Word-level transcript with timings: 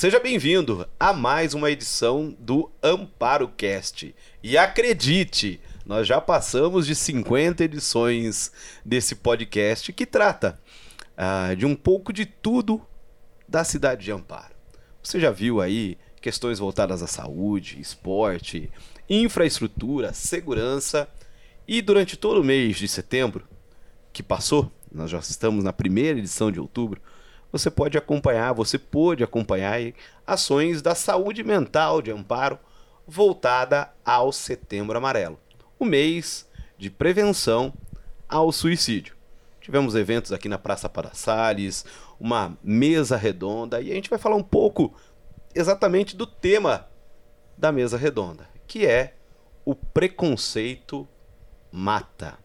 Seja 0.00 0.18
bem-vindo 0.18 0.88
a 0.98 1.12
mais 1.12 1.52
uma 1.52 1.70
edição 1.70 2.34
do 2.38 2.72
Amparo 2.82 3.48
Cast. 3.48 4.14
E 4.42 4.56
acredite, 4.56 5.60
nós 5.84 6.06
já 6.06 6.18
passamos 6.18 6.86
de 6.86 6.94
50 6.94 7.64
edições 7.64 8.50
desse 8.82 9.14
podcast 9.14 9.92
que 9.92 10.06
trata 10.06 10.58
ah, 11.14 11.54
de 11.54 11.66
um 11.66 11.76
pouco 11.76 12.14
de 12.14 12.24
tudo 12.24 12.80
da 13.46 13.62
cidade 13.62 14.02
de 14.02 14.10
Amparo. 14.10 14.54
Você 15.02 15.20
já 15.20 15.30
viu 15.30 15.60
aí 15.60 15.98
questões 16.22 16.58
voltadas 16.58 17.02
à 17.02 17.06
saúde, 17.06 17.78
esporte, 17.78 18.70
infraestrutura, 19.06 20.14
segurança. 20.14 21.06
E 21.68 21.82
durante 21.82 22.16
todo 22.16 22.40
o 22.40 22.44
mês 22.44 22.78
de 22.78 22.88
setembro 22.88 23.46
que 24.14 24.22
passou, 24.22 24.72
nós 24.90 25.10
já 25.10 25.18
estamos 25.18 25.62
na 25.62 25.74
primeira 25.74 26.18
edição 26.18 26.50
de 26.50 26.58
outubro, 26.58 27.02
você 27.52 27.70
pode 27.70 27.98
acompanhar, 27.98 28.52
você 28.52 28.78
pôde 28.78 29.24
acompanhar 29.24 29.80
ações 30.26 30.80
da 30.82 30.94
saúde 30.94 31.42
mental 31.42 32.00
de 32.00 32.10
Amparo 32.10 32.58
voltada 33.06 33.90
ao 34.04 34.32
Setembro 34.32 34.96
Amarelo, 34.96 35.38
o 35.78 35.84
mês 35.84 36.48
de 36.78 36.90
prevenção 36.90 37.72
ao 38.28 38.52
suicídio. 38.52 39.16
Tivemos 39.60 39.94
eventos 39.94 40.32
aqui 40.32 40.48
na 40.48 40.58
Praça 40.58 40.88
Para 40.88 41.12
Salles, 41.12 41.84
uma 42.18 42.56
mesa 42.62 43.16
redonda 43.16 43.80
e 43.80 43.90
a 43.90 43.94
gente 43.94 44.10
vai 44.10 44.18
falar 44.18 44.36
um 44.36 44.42
pouco 44.42 44.94
exatamente 45.54 46.16
do 46.16 46.26
tema 46.26 46.88
da 47.56 47.70
mesa 47.70 47.98
redonda, 47.98 48.48
que 48.66 48.86
é 48.86 49.14
o 49.64 49.74
preconceito 49.74 51.06
mata, 51.70 52.38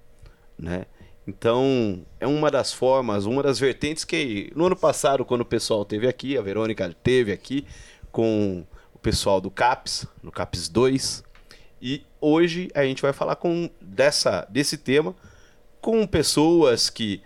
né? 0.58 0.86
Então, 1.28 2.06
é 2.20 2.28
uma 2.28 2.52
das 2.52 2.72
formas, 2.72 3.26
uma 3.26 3.42
das 3.42 3.58
vertentes 3.58 4.04
que 4.04 4.52
no 4.56 4.66
ano 4.68 4.76
passado, 4.76 5.26
quando 5.26 5.42
o 5.42 5.46
pessoal 5.46 5.84
teve 5.84 6.08
aqui, 6.08 6.38
a 6.38 6.42
Verônica 6.42 6.96
teve 7.04 7.32
aqui 7.32 7.66
com 8.12 8.66
o 8.94 9.00
pessoal 9.00 9.42
do 9.42 9.50
CAPS, 9.50 10.08
no 10.22 10.32
CAPS 10.32 10.70
2, 10.70 11.24
e 11.82 12.04
hoje 12.22 12.70
a 12.74 12.84
gente 12.84 13.02
vai 13.02 13.12
falar 13.12 13.36
com 13.36 13.70
dessa 13.82 14.48
desse 14.50 14.78
tema 14.78 15.16
com 15.82 16.06
pessoas 16.08 16.90
que 16.90 17.22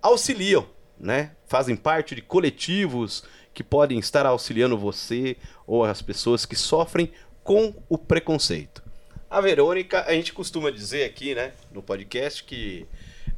auxiliam, 0.00 0.66
né? 0.98 1.32
Fazem 1.46 1.76
parte 1.76 2.14
de 2.14 2.22
coletivos 2.22 3.24
que 3.52 3.62
podem 3.62 3.98
estar 3.98 4.24
auxiliando 4.24 4.78
você 4.78 5.36
ou 5.66 5.84
as 5.84 6.00
pessoas 6.00 6.46
que 6.46 6.56
sofrem 6.56 7.10
com 7.42 7.74
o 7.88 7.98
preconceito. 7.98 8.82
A 9.28 9.40
Verônica, 9.40 10.04
a 10.06 10.12
gente 10.12 10.32
costuma 10.32 10.70
dizer 10.70 11.04
aqui, 11.04 11.34
né, 11.34 11.52
no 11.70 11.82
podcast 11.82 12.42
que 12.44 12.86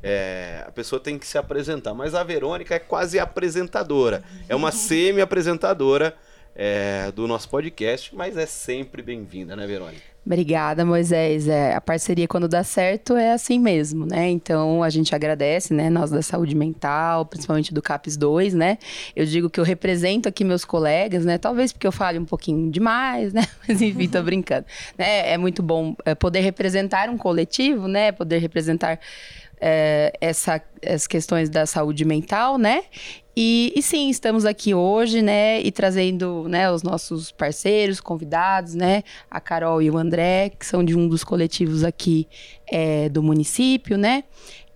é, 0.03 0.65
a 0.67 0.73
pessoa 0.73 1.01
tem 1.01 1.19
que 1.19 1.27
se 1.27 1.39
apresentar, 1.39 1.95
mas 1.95 2.15
a 2.15 2.25
Verônica 2.25 2.75
é 2.75 2.79
quase 2.79 3.19
apresentadora, 3.19 4.23
é 4.49 4.57
uma 4.57 4.71
semi-apresentadora 4.73 6.15
é, 6.55 7.11
do 7.13 7.27
nosso 7.27 7.49
podcast, 7.49 8.15
mas 8.15 8.37
é 8.37 8.47
sempre 8.47 9.03
bem-vinda, 9.03 9.57
né, 9.57 9.67
Verônica? 9.67 10.13
Obrigada, 10.25 10.85
Moisés. 10.85 11.49
É, 11.49 11.75
a 11.75 11.81
parceria, 11.81 12.29
quando 12.29 12.47
dá 12.47 12.63
certo, 12.63 13.17
é 13.17 13.33
assim 13.33 13.59
mesmo, 13.59 14.07
né? 14.07 14.31
Então, 14.31 14.81
a 14.81 14.89
gente 14.89 15.13
agradece, 15.13 15.75
né? 15.75 15.91
Nós 15.91 16.13
da 16.13 16.23
saúde 16.23 16.55
mental, 16.55 17.27
principalmente 17.27 17.75
do 17.75 17.83
CAPS 17.83 18.17
2, 18.17 18.55
né? 18.55 18.79
Eu 19.17 19.27
digo 19.27 19.51
que 19.51 19.59
eu 19.59 19.65
represento 19.65 20.29
aqui 20.29 20.45
meus 20.45 20.65
colegas, 20.65 21.25
né? 21.25 21.39
Talvez 21.39 21.73
porque 21.73 21.89
eu 21.89 21.93
fale 21.93 22.21
um 22.21 22.25
pouquinho 22.25 22.71
demais, 22.71 23.33
né? 23.33 23.43
Mas, 23.67 23.83
enfim, 23.83 24.09
tô 24.09 24.23
brincando. 24.23 24.65
Né? 24.97 25.33
É 25.33 25.37
muito 25.37 25.61
bom 25.61 25.97
é, 26.05 26.15
poder 26.15 26.41
representar 26.41 27.09
um 27.09 27.19
coletivo, 27.19 27.89
né? 27.89 28.13
Poder 28.13 28.39
representar 28.39 29.01
é, 29.65 30.13
essa, 30.21 30.61
as 30.85 31.07
questões 31.07 31.49
da 31.49 31.65
saúde 31.67 32.05
mental, 32.05 32.59
né? 32.59 32.83
E, 33.37 33.73
e, 33.77 33.81
sim, 33.81 34.11
estamos 34.11 34.45
aqui 34.45 34.75
hoje, 34.75 35.23
né, 35.23 35.59
e 35.63 35.71
trazendo, 35.71 36.47
né, 36.49 36.71
os 36.71 36.83
nossos 36.83 37.33
parceiros, 37.33 37.99
convidados, 37.99 38.75
né, 38.75 39.03
a 39.31 39.41
Carol 39.41 39.81
e 39.81 39.89
o 39.89 39.97
André, 39.97 40.51
que 40.51 40.67
são 40.67 40.85
de 40.85 40.95
um 40.95 41.09
dos 41.09 41.25
coletivos 41.25 41.83
aqui 41.83 42.29
é, 42.71 43.09
do 43.09 43.23
município, 43.23 43.97
né, 43.97 44.25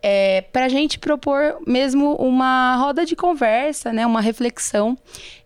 é, 0.02 0.40
para 0.40 0.64
a 0.64 0.68
gente 0.70 0.98
propor 0.98 1.58
mesmo 1.66 2.14
uma 2.14 2.76
roda 2.76 3.04
de 3.04 3.14
conversa, 3.14 3.92
né, 3.92 4.06
uma 4.06 4.22
reflexão, 4.22 4.96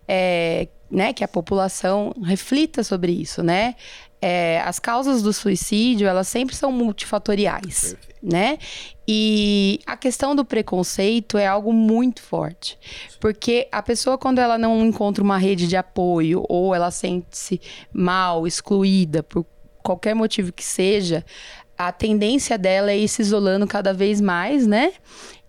é, 0.07 0.69
né, 0.89 1.11
que 1.11 1.23
a 1.23 1.27
população 1.27 2.13
reflita 2.23 2.81
sobre 2.81 3.11
isso, 3.11 3.43
né, 3.43 3.75
é, 4.21 4.61
as 4.61 4.77
causas 4.77 5.23
do 5.23 5.33
suicídio, 5.33 6.07
elas 6.07 6.27
sempre 6.27 6.55
são 6.55 6.71
multifatoriais, 6.71 7.95
Perfeito. 7.95 8.15
né? 8.21 8.59
E 9.07 9.79
a 9.85 9.97
questão 9.97 10.35
do 10.35 10.45
preconceito 10.45 11.37
é 11.37 11.47
algo 11.47 11.73
muito 11.73 12.21
forte. 12.21 12.77
Porque 13.19 13.67
a 13.71 13.81
pessoa, 13.81 14.17
quando 14.17 14.39
ela 14.39 14.57
não 14.57 14.85
encontra 14.85 15.23
uma 15.23 15.37
rede 15.37 15.67
de 15.67 15.75
apoio 15.75 16.45
ou 16.47 16.75
ela 16.75 16.91
sente-se 16.91 17.59
mal, 17.91 18.45
excluída 18.45 19.23
por 19.23 19.45
qualquer 19.81 20.13
motivo 20.13 20.53
que 20.53 20.63
seja, 20.63 21.25
a 21.75 21.91
tendência 21.91 22.57
dela 22.59 22.91
é 22.91 22.97
ir 22.97 23.07
se 23.07 23.23
isolando 23.23 23.65
cada 23.65 23.91
vez 23.91 24.21
mais, 24.21 24.67
né? 24.67 24.93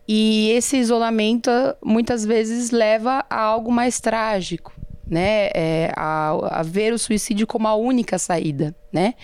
E 0.09 0.50
esse 0.50 0.78
isolamento 0.78 1.50
muitas 1.84 2.25
vezes 2.25 2.71
leva 2.71 3.25
a 3.28 3.39
algo 3.39 3.71
mais 3.71 4.00
trágico 4.00 4.72
né, 5.07 5.51
é, 5.55 5.93
a, 5.97 6.61
a, 6.61 6.63
ver 6.63 6.93
o 6.93 6.99
suicídio 6.99 7.47
como 7.47 7.67
a 7.67 7.75
única 7.75 8.19
saída, 8.19 8.75
né? 8.93 9.15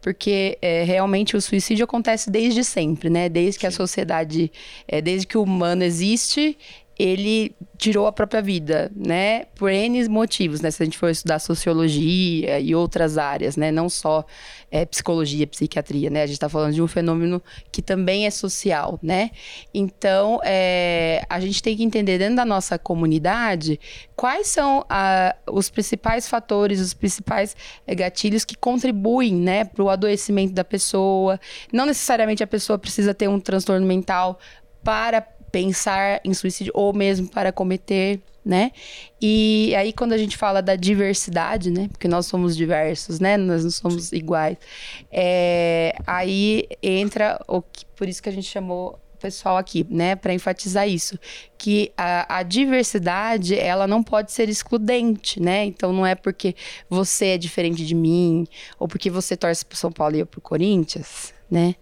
Porque 0.00 0.56
é, 0.62 0.84
realmente 0.84 1.36
o 1.36 1.40
suicídio 1.40 1.84
acontece 1.84 2.30
desde 2.30 2.62
sempre, 2.62 3.10
né? 3.10 3.28
Desde 3.28 3.58
que 3.58 3.66
a 3.66 3.70
sociedade, 3.70 4.52
é, 4.86 5.00
desde 5.00 5.26
que 5.26 5.36
o 5.36 5.42
humano 5.42 5.82
existe, 5.82 6.56
ele 6.98 7.54
tirou 7.76 8.06
a 8.06 8.12
própria 8.12 8.40
vida, 8.40 8.90
né? 8.94 9.46
Por 9.56 9.70
N 9.70 10.08
motivos, 10.08 10.60
né? 10.60 10.70
Se 10.70 10.82
a 10.82 10.86
gente 10.86 10.96
for 10.96 11.10
estudar 11.10 11.38
sociologia 11.40 12.60
e 12.60 12.74
outras 12.74 13.18
áreas, 13.18 13.56
né? 13.56 13.72
Não 13.72 13.88
só 13.88 14.24
é, 14.70 14.84
psicologia, 14.84 15.46
psiquiatria, 15.46 16.08
né? 16.08 16.22
A 16.22 16.26
gente 16.26 16.36
está 16.36 16.48
falando 16.48 16.72
de 16.72 16.80
um 16.80 16.86
fenômeno 16.86 17.42
que 17.72 17.82
também 17.82 18.26
é 18.26 18.30
social, 18.30 18.98
né? 19.02 19.30
Então, 19.72 20.40
é, 20.44 21.24
a 21.28 21.40
gente 21.40 21.62
tem 21.62 21.76
que 21.76 21.82
entender 21.82 22.18
dentro 22.18 22.36
da 22.36 22.44
nossa 22.44 22.78
comunidade 22.78 23.78
quais 24.14 24.46
são 24.46 24.84
a, 24.88 25.34
os 25.50 25.68
principais 25.68 26.28
fatores, 26.28 26.80
os 26.80 26.94
principais 26.94 27.56
é, 27.86 27.94
gatilhos 27.94 28.44
que 28.44 28.56
contribuem, 28.56 29.34
né? 29.34 29.64
Para 29.64 29.82
o 29.82 29.90
adoecimento 29.90 30.54
da 30.54 30.64
pessoa. 30.64 31.40
Não 31.72 31.86
necessariamente 31.86 32.42
a 32.42 32.46
pessoa 32.46 32.78
precisa 32.78 33.12
ter 33.12 33.28
um 33.28 33.40
transtorno 33.40 33.84
mental 33.84 34.38
para 34.84 35.26
pensar 35.54 36.20
em 36.24 36.34
suicídio 36.34 36.72
ou 36.74 36.92
mesmo 36.92 37.28
para 37.28 37.52
cometer, 37.52 38.20
né? 38.44 38.72
E 39.22 39.72
aí 39.76 39.92
quando 39.92 40.12
a 40.12 40.18
gente 40.18 40.36
fala 40.36 40.60
da 40.60 40.74
diversidade, 40.74 41.70
né? 41.70 41.86
Porque 41.92 42.08
nós 42.08 42.26
somos 42.26 42.56
diversos, 42.56 43.20
né? 43.20 43.36
Nós 43.36 43.62
não 43.62 43.70
somos 43.70 44.10
iguais. 44.10 44.56
É, 45.12 45.94
aí 46.04 46.66
entra 46.82 47.40
o 47.46 47.62
que, 47.62 47.86
por 47.94 48.08
isso 48.08 48.20
que 48.20 48.28
a 48.28 48.32
gente 48.32 48.48
chamou 48.48 48.98
o 49.14 49.16
pessoal 49.16 49.56
aqui, 49.56 49.86
né, 49.88 50.16
para 50.16 50.34
enfatizar 50.34 50.86
isso, 50.88 51.18
que 51.56 51.92
a, 51.96 52.38
a, 52.38 52.42
diversidade 52.42 53.56
ela 53.56 53.86
não 53.86 54.02
pode 54.02 54.32
ser 54.32 54.48
excludente, 54.48 55.40
né? 55.40 55.64
Então 55.64 55.92
não 55.92 56.04
é 56.04 56.16
porque 56.16 56.56
você 56.90 57.26
é 57.26 57.38
diferente 57.38 57.86
de 57.86 57.94
mim 57.94 58.44
ou 58.76 58.88
porque 58.88 59.08
você 59.08 59.36
torce 59.36 59.64
para 59.64 59.76
São 59.76 59.92
Paulo 59.92 60.16
e 60.16 60.18
eu 60.18 60.26
para 60.26 60.38
o 60.38 60.42
Corinthians, 60.42 61.32
né? 61.48 61.76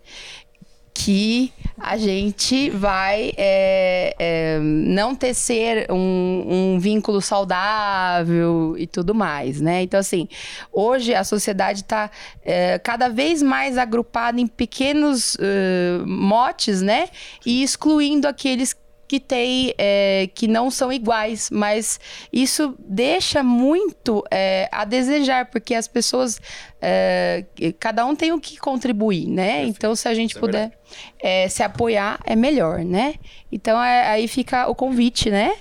Que 0.95 1.53
a 1.79 1.97
gente 1.97 2.71
vai 2.71 3.33
é, 3.37 4.15
é, 4.19 4.59
não 4.61 5.15
tecer 5.15 5.91
um, 5.91 6.75
um, 6.75 6.79
vínculo 6.79 7.21
saudável 7.21 8.75
e 8.79 8.87
tudo 8.87 9.15
mais, 9.15 9.61
né? 9.61 9.83
Então, 9.83 9.99
assim, 9.99 10.29
hoje 10.73 11.15
a 11.15 11.25
sociedade 11.25 11.81
está 11.81 12.11
é, 12.45 12.79
cada 12.79 13.09
vez 13.09 13.43
mais 13.43 13.79
agrupada 13.79 14.41
em 14.41 14.47
pequenos 14.47 15.35
uh, 15.35 16.07
motes, 16.07 16.83
né? 16.83 17.09
E 17.45 17.63
excluindo 17.63 18.29
aqueles 18.29 18.77
que 19.13 19.21
tem 19.21 19.75
é, 19.77 20.31
que 20.35 20.49
não 20.49 20.71
são 20.71 20.91
iguais, 20.91 21.51
mas 21.53 22.01
isso 22.33 22.75
deixa 22.79 23.43
muito 23.43 24.25
é, 24.31 24.71
a 24.73 24.87
desejar, 24.87 25.51
porque 25.51 25.75
as 25.75 25.87
pessoas 25.87 26.41
é, 26.81 27.45
cada 27.79 28.07
um 28.07 28.17
tem 28.17 28.33
o 28.33 28.41
que 28.41 28.57
contribuir, 28.57 29.27
né? 29.29 29.57
Perfeito. 29.57 29.77
Então, 29.77 29.95
se 29.95 30.09
a 30.09 30.15
gente 30.15 30.31
Isso 30.31 30.39
é 30.39 30.41
puder 30.41 30.79
é 31.23 31.47
se 31.47 31.63
apoiar, 31.63 32.21
é 32.25 32.35
melhor, 32.35 32.79
né? 32.79 33.17
Então, 33.51 33.83
é, 33.83 34.09
aí 34.09 34.27
fica 34.27 34.67
o 34.67 34.75
convite, 34.75 35.31
né? 35.31 35.57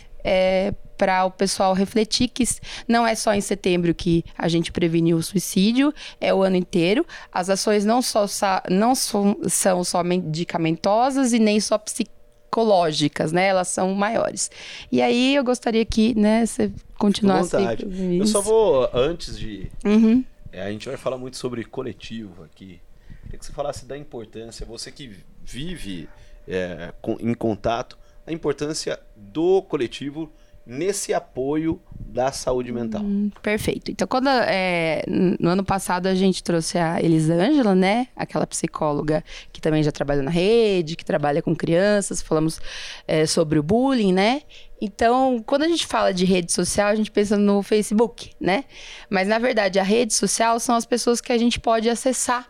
Para 0.98 1.26
o 1.26 1.32
pessoal 1.32 1.74
refletir 1.74 2.30
que 2.30 2.46
não 2.88 3.06
é 3.06 3.16
só 3.16 3.34
em 3.34 3.42
setembro 3.42 3.94
que 3.94 4.24
a 4.38 4.48
gente 4.48 4.72
preveniu 4.72 5.18
o 5.18 5.24
suicídio, 5.24 5.94
é 6.22 6.34
o 6.34 6.42
ano 6.42 6.56
inteiro. 6.56 7.06
As 7.30 7.50
ações 7.50 7.84
não, 7.84 8.02
só, 8.02 8.26
não 8.70 8.96
são, 8.96 9.36
são 9.50 9.84
só 9.84 10.02
medicamentosas 10.04 11.34
e 11.34 11.40
nem 11.40 11.60
só 11.60 11.78
psicológicas 11.78 12.21
ecológicas, 12.52 13.32
né? 13.32 13.48
Elas 13.48 13.70
são 13.70 13.96
maiores. 13.96 14.52
E 14.92 15.02
aí 15.02 15.36
eu 15.36 15.44
gostaria 15.44 15.86
que, 15.86 16.14
né, 16.20 16.46
você 16.46 16.70
continuasse. 17.00 17.56
Eu 18.20 18.28
só 18.28 18.42
vou, 18.42 18.90
antes 18.94 19.40
de. 19.40 19.72
Uhum. 19.86 20.24
É, 20.52 20.64
a 20.64 20.72
gente 20.72 20.88
vai 20.90 20.98
falar 20.98 21.18
muito 21.18 21.38
sobre 21.38 21.64
coletivo 21.64 22.44
aqui. 22.44 22.82
Queria 23.24 23.40
que 23.40 23.46
você 23.46 23.54
falasse 23.54 23.86
da 23.86 23.98
importância, 23.98 24.66
você 24.66 24.92
que 24.92 25.16
vive 25.46 26.10
é, 26.46 26.94
com, 27.02 27.16
em 27.22 27.34
contato, 27.34 27.98
a 28.28 28.34
importância 28.34 29.00
do 29.16 29.62
coletivo 29.62 30.30
nesse 30.72 31.14
apoio 31.14 31.82
da 32.00 32.32
saúde 32.32 32.72
mental. 32.72 33.02
Hum, 33.02 33.30
perfeito. 33.42 33.92
Então, 33.92 34.08
quando 34.08 34.30
é, 34.30 35.04
no 35.08 35.50
ano 35.50 35.64
passado 35.64 36.08
a 36.08 36.16
gente 36.16 36.42
trouxe 36.42 36.78
a 36.78 37.02
Elisângela, 37.02 37.76
né? 37.76 38.08
Aquela 38.16 38.48
psicóloga 38.48 39.24
que 39.52 39.60
também 39.60 39.84
já 39.84 39.92
trabalha 39.92 40.22
na 40.22 40.32
rede, 40.32 40.96
que 40.96 41.04
trabalha 41.04 41.42
com 41.42 41.54
crianças, 41.54 42.22
falamos 42.22 42.60
é, 43.06 43.26
sobre 43.26 43.60
o 43.60 43.64
bullying, 43.64 44.14
né? 44.14 44.42
Então, 44.80 45.44
quando 45.46 45.64
a 45.64 45.68
gente 45.68 45.86
fala 45.86 46.14
de 46.14 46.26
rede 46.26 46.52
social, 46.52 46.88
a 46.88 46.96
gente 46.96 47.12
pensa 47.12 47.38
no 47.38 47.62
Facebook, 47.62 48.32
né? 48.40 48.64
Mas, 49.10 49.28
na 49.28 49.38
verdade, 49.40 49.78
a 49.78 49.84
rede 49.84 50.14
social 50.14 50.60
são 50.60 50.76
as 50.76 50.86
pessoas 50.86 51.22
que 51.22 51.32
a 51.32 51.38
gente 51.38 51.60
pode 51.60 51.90
acessar 51.90 52.50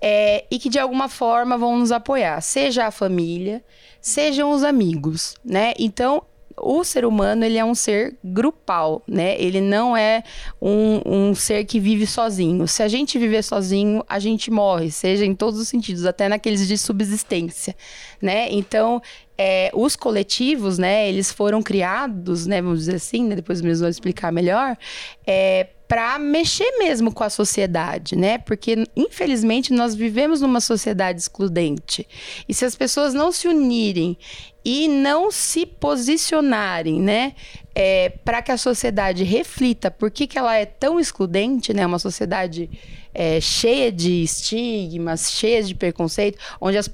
é, 0.00 0.46
e 0.50 0.58
que, 0.58 0.68
de 0.68 0.78
alguma 0.78 1.08
forma, 1.08 1.58
vão 1.58 1.76
nos 1.78 1.92
apoiar. 1.92 2.40
Seja 2.40 2.86
a 2.86 2.90
família, 2.90 3.62
sejam 4.00 4.50
os 4.50 4.62
amigos, 4.62 5.36
né? 5.44 5.74
Então, 5.78 6.22
o 6.60 6.84
ser 6.84 7.04
humano 7.04 7.44
ele 7.44 7.58
é 7.58 7.64
um 7.64 7.74
ser 7.74 8.16
grupal, 8.22 9.02
né? 9.06 9.40
Ele 9.40 9.60
não 9.60 9.96
é 9.96 10.22
um, 10.60 11.00
um 11.04 11.34
ser 11.34 11.64
que 11.64 11.78
vive 11.80 12.06
sozinho. 12.06 12.66
Se 12.66 12.82
a 12.82 12.88
gente 12.88 13.18
viver 13.18 13.42
sozinho, 13.42 14.04
a 14.08 14.18
gente 14.18 14.50
morre, 14.50 14.90
seja 14.90 15.24
em 15.24 15.34
todos 15.34 15.58
os 15.58 15.68
sentidos, 15.68 16.04
até 16.06 16.28
naqueles 16.28 16.66
de 16.66 16.76
subsistência, 16.78 17.74
né? 18.20 18.48
Então, 18.50 19.00
é, 19.36 19.70
os 19.72 19.94
coletivos, 19.94 20.78
né, 20.78 21.08
eles 21.08 21.30
foram 21.30 21.62
criados, 21.62 22.44
né, 22.44 22.60
vamos 22.60 22.80
dizer 22.80 22.96
assim, 22.96 23.24
né, 23.24 23.36
depois 23.36 23.60
mesmo 23.60 23.82
vou 23.82 23.88
explicar 23.88 24.32
melhor, 24.32 24.76
é, 25.24 25.68
para 25.88 26.18
mexer 26.18 26.70
mesmo 26.78 27.10
com 27.10 27.24
a 27.24 27.30
sociedade, 27.30 28.14
né? 28.14 28.36
Porque 28.36 28.86
infelizmente 28.94 29.72
nós 29.72 29.94
vivemos 29.94 30.42
numa 30.42 30.60
sociedade 30.60 31.18
excludente. 31.18 32.06
E 32.46 32.52
se 32.52 32.66
as 32.66 32.76
pessoas 32.76 33.14
não 33.14 33.32
se 33.32 33.48
unirem 33.48 34.16
e 34.62 34.86
não 34.86 35.30
se 35.30 35.64
posicionarem, 35.64 37.00
né, 37.00 37.34
é, 37.74 38.10
para 38.10 38.42
que 38.42 38.52
a 38.52 38.58
sociedade 38.58 39.24
reflita 39.24 39.90
por 39.90 40.10
que, 40.10 40.26
que 40.26 40.36
ela 40.36 40.54
é 40.54 40.66
tão 40.66 41.00
excludente, 41.00 41.72
né? 41.72 41.86
Uma 41.86 41.98
sociedade 41.98 42.68
é, 43.14 43.40
cheia 43.40 43.90
de 43.90 44.22
estigmas, 44.22 45.30
cheia 45.30 45.62
de 45.62 45.74
preconceito, 45.74 46.38
onde 46.60 46.76
as 46.76 46.88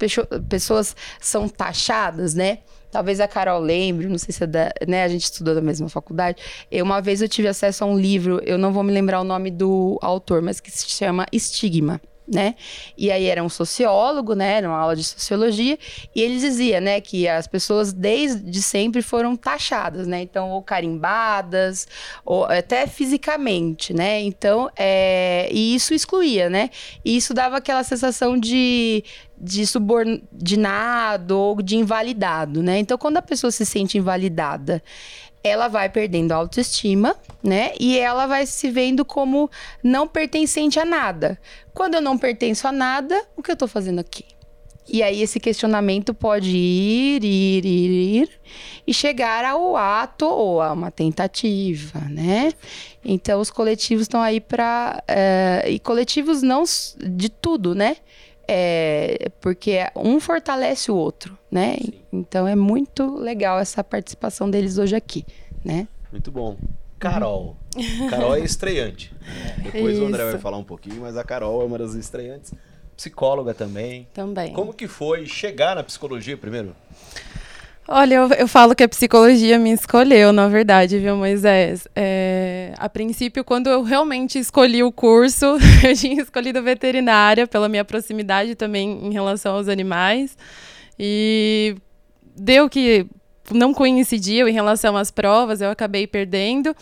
pessoas 0.47 0.95
são 1.19 1.49
taxadas, 1.49 2.33
né? 2.33 2.59
Talvez 2.95 3.19
a 3.19 3.27
Carol 3.27 3.59
lembre, 3.59 4.07
não 4.07 4.17
sei 4.17 4.33
se 4.33 4.41
é 4.45 4.47
da, 4.47 4.71
né, 4.87 5.03
a 5.03 5.09
gente 5.09 5.23
estudou 5.23 5.53
da 5.53 5.59
mesma 5.59 5.89
faculdade. 5.89 6.41
Eu, 6.71 6.85
uma 6.85 7.01
vez 7.01 7.21
eu 7.21 7.27
tive 7.27 7.45
acesso 7.45 7.83
a 7.83 7.87
um 7.87 7.99
livro, 7.99 8.41
eu 8.45 8.57
não 8.57 8.71
vou 8.71 8.83
me 8.83 8.93
lembrar 8.93 9.19
o 9.19 9.23
nome 9.25 9.51
do 9.51 9.99
autor, 10.01 10.41
mas 10.41 10.61
que 10.61 10.71
se 10.71 10.87
chama 10.87 11.25
Estigma 11.29 11.99
né? 12.27 12.55
E 12.97 13.11
aí 13.11 13.25
era 13.25 13.43
um 13.43 13.49
sociólogo, 13.49 14.33
né? 14.33 14.57
Era 14.57 14.69
uma 14.69 14.77
aula 14.77 14.95
de 14.95 15.03
sociologia, 15.03 15.77
e 16.15 16.21
ele 16.21 16.37
dizia, 16.37 16.81
né, 16.81 16.99
que 16.99 17.27
as 17.27 17.47
pessoas 17.47 17.93
desde 17.93 18.61
sempre 18.61 19.01
foram 19.01 19.35
taxadas, 19.35 20.07
né? 20.07 20.21
Então, 20.21 20.49
ou 20.51 20.61
carimbadas, 20.61 21.87
ou 22.25 22.45
até 22.45 22.87
fisicamente, 22.87 23.93
né? 23.93 24.21
Então, 24.21 24.69
é... 24.75 25.47
e 25.51 25.75
isso 25.75 25.93
excluía, 25.93 26.49
né? 26.49 26.69
E 27.03 27.15
isso 27.15 27.33
dava 27.33 27.57
aquela 27.57 27.83
sensação 27.83 28.37
de 28.37 29.03
de 29.37 29.67
subordinado 29.67 31.37
ou 31.37 31.61
de 31.61 31.75
invalidado, 31.75 32.63
né? 32.63 32.79
Então, 32.79 32.97
quando 32.97 33.17
a 33.17 33.21
pessoa 33.21 33.51
se 33.51 33.65
sente 33.65 33.97
invalidada 33.97 34.81
ela 35.47 35.67
vai 35.67 35.89
perdendo 35.89 36.31
a 36.31 36.35
autoestima, 36.35 37.15
né? 37.43 37.73
E 37.79 37.97
ela 37.97 38.25
vai 38.25 38.45
se 38.45 38.69
vendo 38.69 39.05
como 39.05 39.49
não 39.83 40.07
pertencente 40.07 40.79
a 40.79 40.85
nada. 40.85 41.39
Quando 41.73 41.95
eu 41.95 42.01
não 42.01 42.17
pertenço 42.17 42.67
a 42.67 42.71
nada, 42.71 43.21
o 43.35 43.43
que 43.43 43.51
eu 43.51 43.55
tô 43.55 43.67
fazendo 43.67 43.99
aqui? 43.99 44.25
E 44.87 45.01
aí 45.01 45.21
esse 45.21 45.39
questionamento 45.39 46.13
pode 46.13 46.55
ir, 46.55 47.23
ir, 47.23 47.65
ir, 47.65 48.21
ir 48.21 48.29
e 48.85 48.93
chegar 48.93 49.43
ao 49.43 49.75
ato 49.75 50.25
ou 50.25 50.61
a 50.61 50.73
uma 50.73 50.91
tentativa, 50.91 51.99
né? 52.01 52.53
Então 53.03 53.41
os 53.41 53.49
coletivos 53.49 54.03
estão 54.03 54.21
aí 54.21 54.39
para 54.39 55.01
uh, 55.01 55.03
eh, 55.07 55.71
e 55.71 55.79
coletivos 55.79 56.43
não 56.43 56.63
de 56.99 57.29
tudo, 57.29 57.73
né? 57.73 57.97
É, 58.47 59.29
porque 59.41 59.79
um 59.95 60.19
fortalece 60.19 60.91
o 60.91 60.95
outro, 60.95 61.37
né? 61.51 61.77
Sim. 61.77 61.93
Então 62.13 62.47
é 62.47 62.55
muito 62.55 63.17
legal 63.17 63.59
essa 63.59 63.83
participação 63.83 64.49
deles 64.49 64.77
hoje 64.77 64.95
aqui, 64.95 65.25
né? 65.63 65.87
Muito 66.11 66.31
bom. 66.31 66.57
Carol. 66.99 67.57
Carol 68.09 68.35
é 68.35 68.39
estreante. 68.39 69.13
Depois 69.61 69.95
Isso. 69.95 70.03
o 70.03 70.07
André 70.07 70.23
vai 70.31 70.39
falar 70.39 70.57
um 70.57 70.63
pouquinho, 70.63 71.01
mas 71.01 71.17
a 71.17 71.23
Carol 71.23 71.61
é 71.61 71.65
uma 71.65 71.77
das 71.77 71.93
estreantes. 71.93 72.53
Psicóloga 72.95 73.53
também. 73.53 74.07
Também. 74.13 74.53
Como 74.53 74.73
que 74.73 74.87
foi 74.87 75.25
chegar 75.25 75.75
na 75.75 75.83
psicologia 75.83 76.37
primeiro? 76.37 76.75
Olha, 77.87 78.15
eu, 78.15 78.29
eu, 78.29 78.47
falo 78.47 78.73
que 78.73 78.83
a 78.83 78.89
psicologia 78.89 79.59
me 79.59 79.71
escolheu, 79.71 80.33
na 80.33 80.47
verdade, 80.47 80.97
viu, 80.97 81.15
Moisés? 81.15 81.87
É, 81.95 82.73
a 82.79 82.89
princípio, 82.89 83.43
quando 83.43 83.67
eu 83.67 83.83
realmente 83.83 84.39
escolhi 84.39 84.81
o 84.81 84.91
curso, 84.91 85.45
eu 85.87 85.95
tinha 85.95 86.19
escolhido 86.19 86.63
veterinária 86.63 87.45
pela 87.45 87.69
minha 87.69 87.85
proximidade 87.85 88.55
também 88.55 89.05
em 89.05 89.13
relação 89.13 89.55
aos 89.55 89.67
animais. 89.67 90.35
E 90.97 91.75
deu 92.35 92.67
que 92.67 93.05
não 93.51 93.71
coincidiu 93.71 94.47
em 94.47 94.53
relação 94.53 94.97
às 94.97 95.11
provas, 95.11 95.61
eu 95.61 95.69
acabei 95.69 96.07
perdendo. 96.07 96.75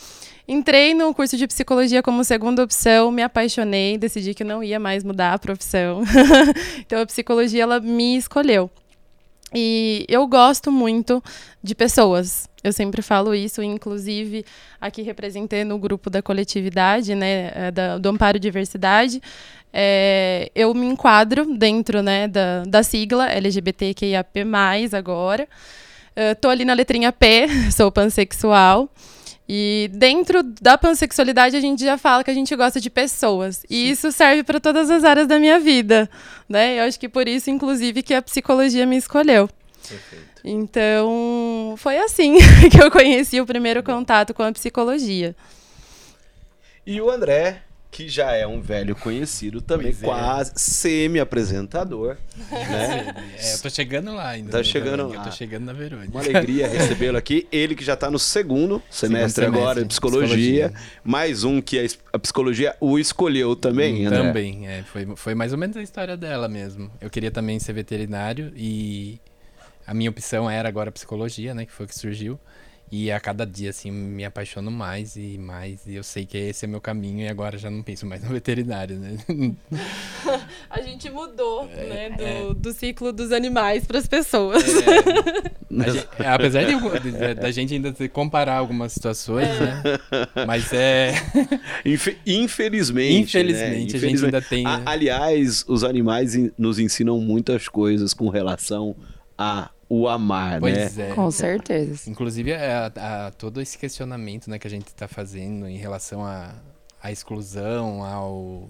Entrei 0.48 0.94
no 0.94 1.14
curso 1.14 1.36
de 1.36 1.48
psicologia 1.48 2.02
como 2.02 2.24
segunda 2.24 2.64
opção, 2.64 3.12
me 3.12 3.24
apaixonei, 3.24 3.98
decidi 3.98 4.34
que 4.34 4.44
não 4.46 4.64
ia 4.64 4.80
mais 4.80 5.04
mudar 5.04 5.34
a 5.34 5.40
profissão. 5.40 6.02
então 6.80 7.02
a 7.02 7.06
psicologia 7.06 7.64
ela 7.64 7.82
me 7.82 8.16
escolheu. 8.16 8.72
E 9.54 10.06
eu 10.10 10.26
gosto 10.28 10.72
muito 10.72 11.24
de 11.62 11.76
pessoas. 11.76 12.50
Eu 12.64 12.72
sempre 12.72 13.02
falo 13.02 13.36
isso, 13.36 13.62
inclusive 13.62 14.46
aqui 14.80 15.02
representando 15.02 15.74
o 15.74 15.78
grupo 15.78 16.10
da 16.10 16.22
coletividade, 16.22 17.14
né, 17.14 17.52
é, 17.54 17.72
da, 17.72 17.98
do 17.98 18.10
Amparo 18.10 18.40
Diversidade. 18.40 19.22
É, 19.72 20.52
eu 20.56 20.74
me 20.74 20.86
enquadro 20.86 21.58
dentro 21.58 22.02
né, 22.02 22.28
da, 22.28 22.64
da 22.64 22.84
sigla 22.84 23.30
LGBTQIAP+, 23.30 24.40
agora. 24.94 25.48
Estou 26.16 26.52
ali 26.52 26.64
na 26.64 26.74
letrinha 26.74 27.12
P, 27.12 27.48
sou 27.72 27.92
pansexual. 27.92 28.90
E 29.48 29.90
dentro 29.94 30.42
da 30.42 30.78
pansexualidade 30.78 31.56
a 31.56 31.60
gente 31.60 31.84
já 31.84 31.98
fala 31.98 32.24
que 32.24 32.32
a 32.32 32.34
gente 32.34 32.56
gosta 32.56 32.80
de 32.80 32.90
pessoas. 32.90 33.58
Sim. 33.58 33.68
E 33.70 33.90
isso 33.90 34.12
serve 34.12 34.44
para 34.44 34.60
todas 34.60 34.90
as 34.90 35.04
áreas 35.04 35.28
da 35.28 35.38
minha 35.38 35.60
vida, 35.60 36.10
né? 36.48 36.80
Eu 36.80 36.84
acho 36.84 37.00
que 37.00 37.10
por 37.10 37.28
isso, 37.28 37.50
inclusive, 37.50 38.02
que 38.02 38.14
a 38.14 38.22
psicologia 38.22 38.86
me 38.86 38.96
escolheu. 38.96 39.50
Perfeito. 39.88 40.34
Então, 40.44 41.76
foi 41.78 41.98
assim 41.98 42.38
que 42.72 42.82
eu 42.82 42.90
conheci 42.90 43.40
o 43.40 43.46
primeiro 43.46 43.84
contato 43.84 44.34
com 44.34 44.44
a 44.44 44.52
psicologia. 44.52 45.36
E 46.86 47.00
o 47.00 47.10
André, 47.10 47.62
que 47.94 48.10
já 48.10 48.32
é 48.32 48.46
um 48.48 48.60
velho 48.60 48.96
conhecido 48.96 49.62
também, 49.62 49.94
pois 49.94 50.02
é. 50.02 50.06
quase 50.08 50.52
é. 50.52 50.54
semi-apresentador. 50.58 52.18
né? 52.52 53.14
É, 53.38 53.54
eu 53.54 53.60
tô 53.60 53.70
chegando 53.70 54.16
lá 54.16 54.30
ainda. 54.30 54.50
Tá 54.50 54.64
chegando 54.64 55.08
lá. 55.08 55.16
Eu 55.16 55.22
tô 55.22 55.32
chegando 55.32 55.66
na 55.66 55.74
Verônica. 55.74 56.12
Uma 56.12 56.22
alegria 56.22 56.68
recebê-lo 56.68 57.18
aqui. 57.18 57.48
Ele 57.52 57.76
que 57.76 57.86
já 57.86 57.94
está 57.94 58.10
no 58.10 58.18
segundo 58.18 58.82
semestre, 58.90 59.44
semestre 59.44 59.46
agora 59.46 59.82
de 59.84 59.88
psicologia. 59.88 60.70
psicologia. 60.70 60.74
Mais 61.04 61.44
um 61.44 61.62
que 61.62 61.88
a 62.12 62.18
psicologia 62.18 62.76
o 62.82 62.98
escolheu 62.98 63.56
também, 63.56 64.08
André. 64.08 64.18
Também, 64.18 64.68
é, 64.68 64.82
foi, 64.82 65.16
foi 65.16 65.36
mais 65.36 65.52
ou 65.52 65.60
menos 65.60 65.78
a 65.78 65.84
história 65.84 66.18
dela 66.18 66.50
mesmo. 66.50 66.90
Eu 67.00 67.12
queria 67.12 67.30
também 67.30 67.60
ser 67.60 67.74
veterinário 67.74 68.52
e 68.56 69.20
a 69.86 69.94
minha 69.94 70.10
opção 70.10 70.50
era 70.50 70.68
agora 70.68 70.92
psicologia, 70.92 71.54
né, 71.54 71.68
que 71.68 71.72
foi 71.72 71.86
que 71.86 71.96
surgiu. 71.96 72.40
E 72.96 73.12
a 73.12 73.20
cada 73.20 73.44
dia, 73.44 73.72
assim, 73.72 73.90
me 73.90 74.24
apaixono 74.24 74.70
mais 74.70 75.16
e 75.16 75.36
mais. 75.40 75.84
E 75.88 75.96
eu 75.96 76.04
sei 76.04 76.28
que 76.28 76.38
esse 76.38 76.66
é 76.66 76.68
meu 76.68 76.80
caminho 76.80 77.22
e 77.22 77.28
agora 77.28 77.58
já 77.58 77.68
não 77.68 77.82
penso 77.82 78.06
mais 78.06 78.22
no 78.24 78.30
veterinário, 78.30 79.00
né? 79.00 79.18
a 80.70 80.80
gente 80.80 81.10
mudou, 81.10 81.68
é, 81.74 81.86
né? 81.88 82.10
Do, 82.12 82.24
é. 82.24 82.54
do 82.54 82.72
ciclo 82.72 83.12
dos 83.12 83.32
animais 83.32 83.84
para 83.84 83.98
as 83.98 84.06
pessoas. 84.06 84.64
É, 84.64 85.90
gente, 85.92 86.08
apesar 86.24 86.66
de, 86.66 86.76
de, 86.76 87.34
da 87.34 87.50
gente 87.50 87.74
ainda 87.74 87.92
comparar 88.10 88.58
algumas 88.58 88.94
situações, 88.94 89.48
é. 89.48 89.60
né? 89.60 89.84
Mas 90.46 90.72
é. 90.72 91.14
Infelizmente. 92.28 93.22
Infelizmente, 93.22 93.94
né? 93.94 93.98
a 93.98 94.02
gente 94.08 94.24
ainda 94.24 94.42
tem. 94.44 94.68
A, 94.68 94.84
aliás, 94.86 95.66
os 95.68 95.84
animais 95.84 96.36
nos 96.56 96.78
ensinam 96.78 97.20
muitas 97.20 97.68
coisas 97.68 98.14
com 98.14 98.30
relação 98.30 98.96
a 99.36 99.72
o 99.96 100.08
amar, 100.08 100.60
pois 100.60 100.98
né? 100.98 101.12
É. 101.12 101.14
Com 101.14 101.30
certeza. 101.30 102.10
Inclusive, 102.10 102.52
é, 102.52 102.74
a, 102.74 103.28
a, 103.28 103.32
todo 103.32 103.62
esse 103.62 103.78
questionamento 103.78 104.50
né, 104.50 104.58
que 104.58 104.66
a 104.66 104.70
gente 104.70 104.88
está 104.88 105.08
fazendo 105.08 105.68
em 105.68 105.78
relação 105.78 106.26
à, 106.26 106.56
à 107.02 107.12
exclusão, 107.12 108.04
ao 108.04 108.70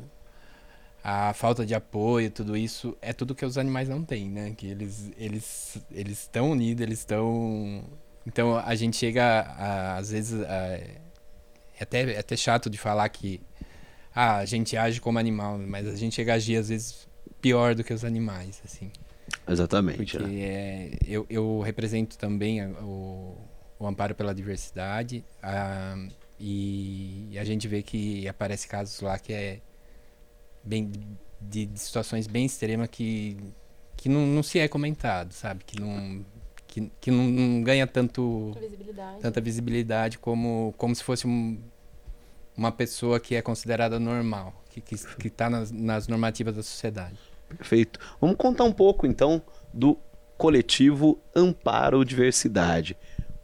a 1.02 1.34
falta 1.34 1.66
de 1.66 1.76
apoio, 1.76 2.32
tudo 2.32 2.56
isso 2.56 2.98
é 3.02 3.12
tudo 3.12 3.36
que 3.36 3.46
os 3.46 3.58
animais 3.58 3.90
não 3.90 4.04
têm, 4.04 4.30
né? 4.30 4.54
Que 4.56 4.68
eles 4.68 5.12
eles 5.18 5.78
eles 5.92 6.20
estão 6.20 6.52
unidos, 6.52 6.82
eles 6.82 7.00
estão 7.00 7.84
então 8.26 8.58
a 8.58 8.74
gente 8.76 8.96
chega 8.96 9.42
a, 9.42 9.98
às 9.98 10.12
vezes 10.12 10.42
a, 10.42 10.46
é 10.46 10.98
até 11.82 12.14
é 12.14 12.20
até 12.20 12.38
chato 12.38 12.70
de 12.70 12.78
falar 12.78 13.08
que 13.10 13.42
ah, 14.16 14.38
a 14.38 14.46
gente 14.46 14.78
age 14.78 15.02
como 15.02 15.20
animal, 15.20 15.58
mas 15.58 15.88
a 15.88 15.96
gente 15.96 16.16
chega 16.16 16.34
a 16.34 16.36
agir 16.36 16.58
às 16.58 16.70
vezes 16.70 17.08
pior 17.42 17.76
do 17.76 17.84
que 17.84 17.94
os 17.94 18.06
animais, 18.06 18.62
assim. 18.64 18.90
Exatamente. 19.48 19.98
Porque 19.98 20.18
né? 20.18 20.40
é, 20.40 20.98
eu, 21.06 21.26
eu 21.30 21.62
represento 21.62 22.18
também 22.18 22.66
o, 22.66 23.38
o 23.80 23.88
amparo 23.88 24.16
pela 24.16 24.34
diversidade. 24.34 25.24
A, 25.42 25.96
e 26.40 27.38
a 27.38 27.44
gente 27.44 27.68
vê 27.68 27.82
que 27.82 28.28
aparece 28.28 28.68
casos 28.68 29.00
lá 29.02 29.18
que 29.18 29.34
é 29.34 29.62
bem 30.64 30.90
de, 31.42 31.66
de 31.66 31.80
situações 31.80 32.28
bem 32.28 32.46
extremas 32.46 32.88
que, 32.90 33.38
que 33.96 34.10
não, 34.10 34.26
não 34.26 34.44
se 34.44 34.60
é 34.60 34.68
comentado, 34.68 35.32
sabe? 35.32 35.64
Que 35.64 35.80
não, 35.80 36.26
que, 36.68 36.92
que 37.00 37.12
não, 37.12 37.24
não 37.26 37.64
ganha 37.64 37.86
tanto, 37.86 38.52
Visibilidade. 38.60 39.22
tanta 39.22 39.42
visibilidade 39.42 40.18
como, 40.18 40.74
como 40.78 40.96
se 40.96 41.04
fosse 41.04 41.28
um, 41.28 41.62
uma 42.58 42.72
pessoa 42.72 43.20
que 43.20 43.36
é 43.36 43.42
considerada 43.42 44.00
normal, 44.00 44.64
que 44.70 44.80
está 44.80 45.10
que, 45.10 45.18
que 45.18 45.30
tá 45.30 45.50
nas, 45.50 45.72
nas 45.72 46.08
normativas 46.08 46.56
da 46.56 46.64
sociedade. 46.64 47.18
Perfeito. 47.58 48.00
Vamos 48.20 48.36
contar 48.38 48.64
um 48.64 48.72
pouco 48.72 49.06
então 49.08 49.42
do 49.74 49.98
coletivo 50.38 51.20
Amparo 51.36 52.04
Diversidade. 52.04 52.98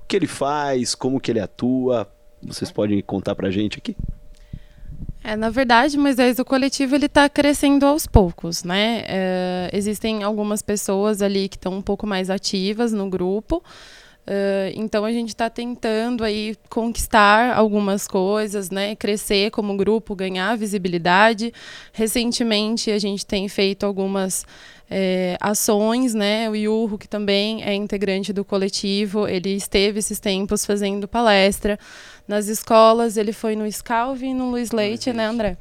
O 0.04 0.06
que 0.08 0.16
ele 0.16 0.28
faz, 0.28 0.96
como 0.96 1.20
que 1.20 1.32
ele 1.32 1.40
atua, 1.40 2.12
vocês 2.42 2.72
podem 2.72 3.02
contar 3.02 3.36
pra 3.36 3.52
gente 3.52 3.78
aqui? 3.78 3.96
É, 5.24 5.36
na 5.36 5.50
verdade, 5.50 5.98
Moisés, 5.98 6.40
o 6.40 6.46
coletivo 6.46 6.96
ele 6.96 7.06
está 7.06 7.28
crescendo 7.28 7.86
aos 7.86 8.08
poucos, 8.08 8.64
né? 8.64 9.04
É, 9.06 9.70
existem 9.74 10.24
algumas 10.24 10.62
pessoas 10.62 11.22
ali 11.22 11.50
que 11.50 11.58
estão 11.58 11.74
um 11.74 11.82
pouco 11.82 12.08
mais 12.08 12.30
ativas 12.30 12.94
no 12.94 13.10
grupo. 13.10 13.62
Uh, 14.28 14.70
então 14.76 15.06
a 15.06 15.12
gente 15.12 15.30
está 15.30 15.50
tentando 15.50 16.24
aí 16.24 16.56
conquistar 16.70 17.56
algumas 17.56 18.08
coisas, 18.08 18.70
né? 18.70 18.96
Crescer 18.96 19.50
como 19.50 19.76
grupo, 19.76 20.16
ganhar 20.16 20.56
visibilidade. 20.56 21.52
Recentemente 21.92 22.92
a 22.92 23.00
gente 23.00 23.26
tem 23.26 23.48
feito 23.50 23.86
algumas 23.86 24.46
é, 24.90 25.38
ações, 25.40 26.14
né? 26.14 26.50
O 26.50 26.56
Yurro, 26.56 26.98
que 26.98 27.08
também 27.08 27.64
é 27.64 27.74
integrante 27.74 28.34
do 28.34 28.44
coletivo, 28.46 29.28
ele 29.28 29.56
esteve 29.56 30.00
esses 30.00 30.20
tempos 30.20 30.66
fazendo 30.66 31.08
palestra 31.08 31.80
nas 32.28 32.48
escolas, 32.48 33.18
ele 33.18 33.34
foi 33.34 33.56
no 33.56 33.72
Scalvi 33.72 34.28
e 34.28 34.34
no 34.34 34.52
Luiz 34.52 34.72
Leite, 34.72 35.12
né, 35.12 35.26
André? 35.26 35.58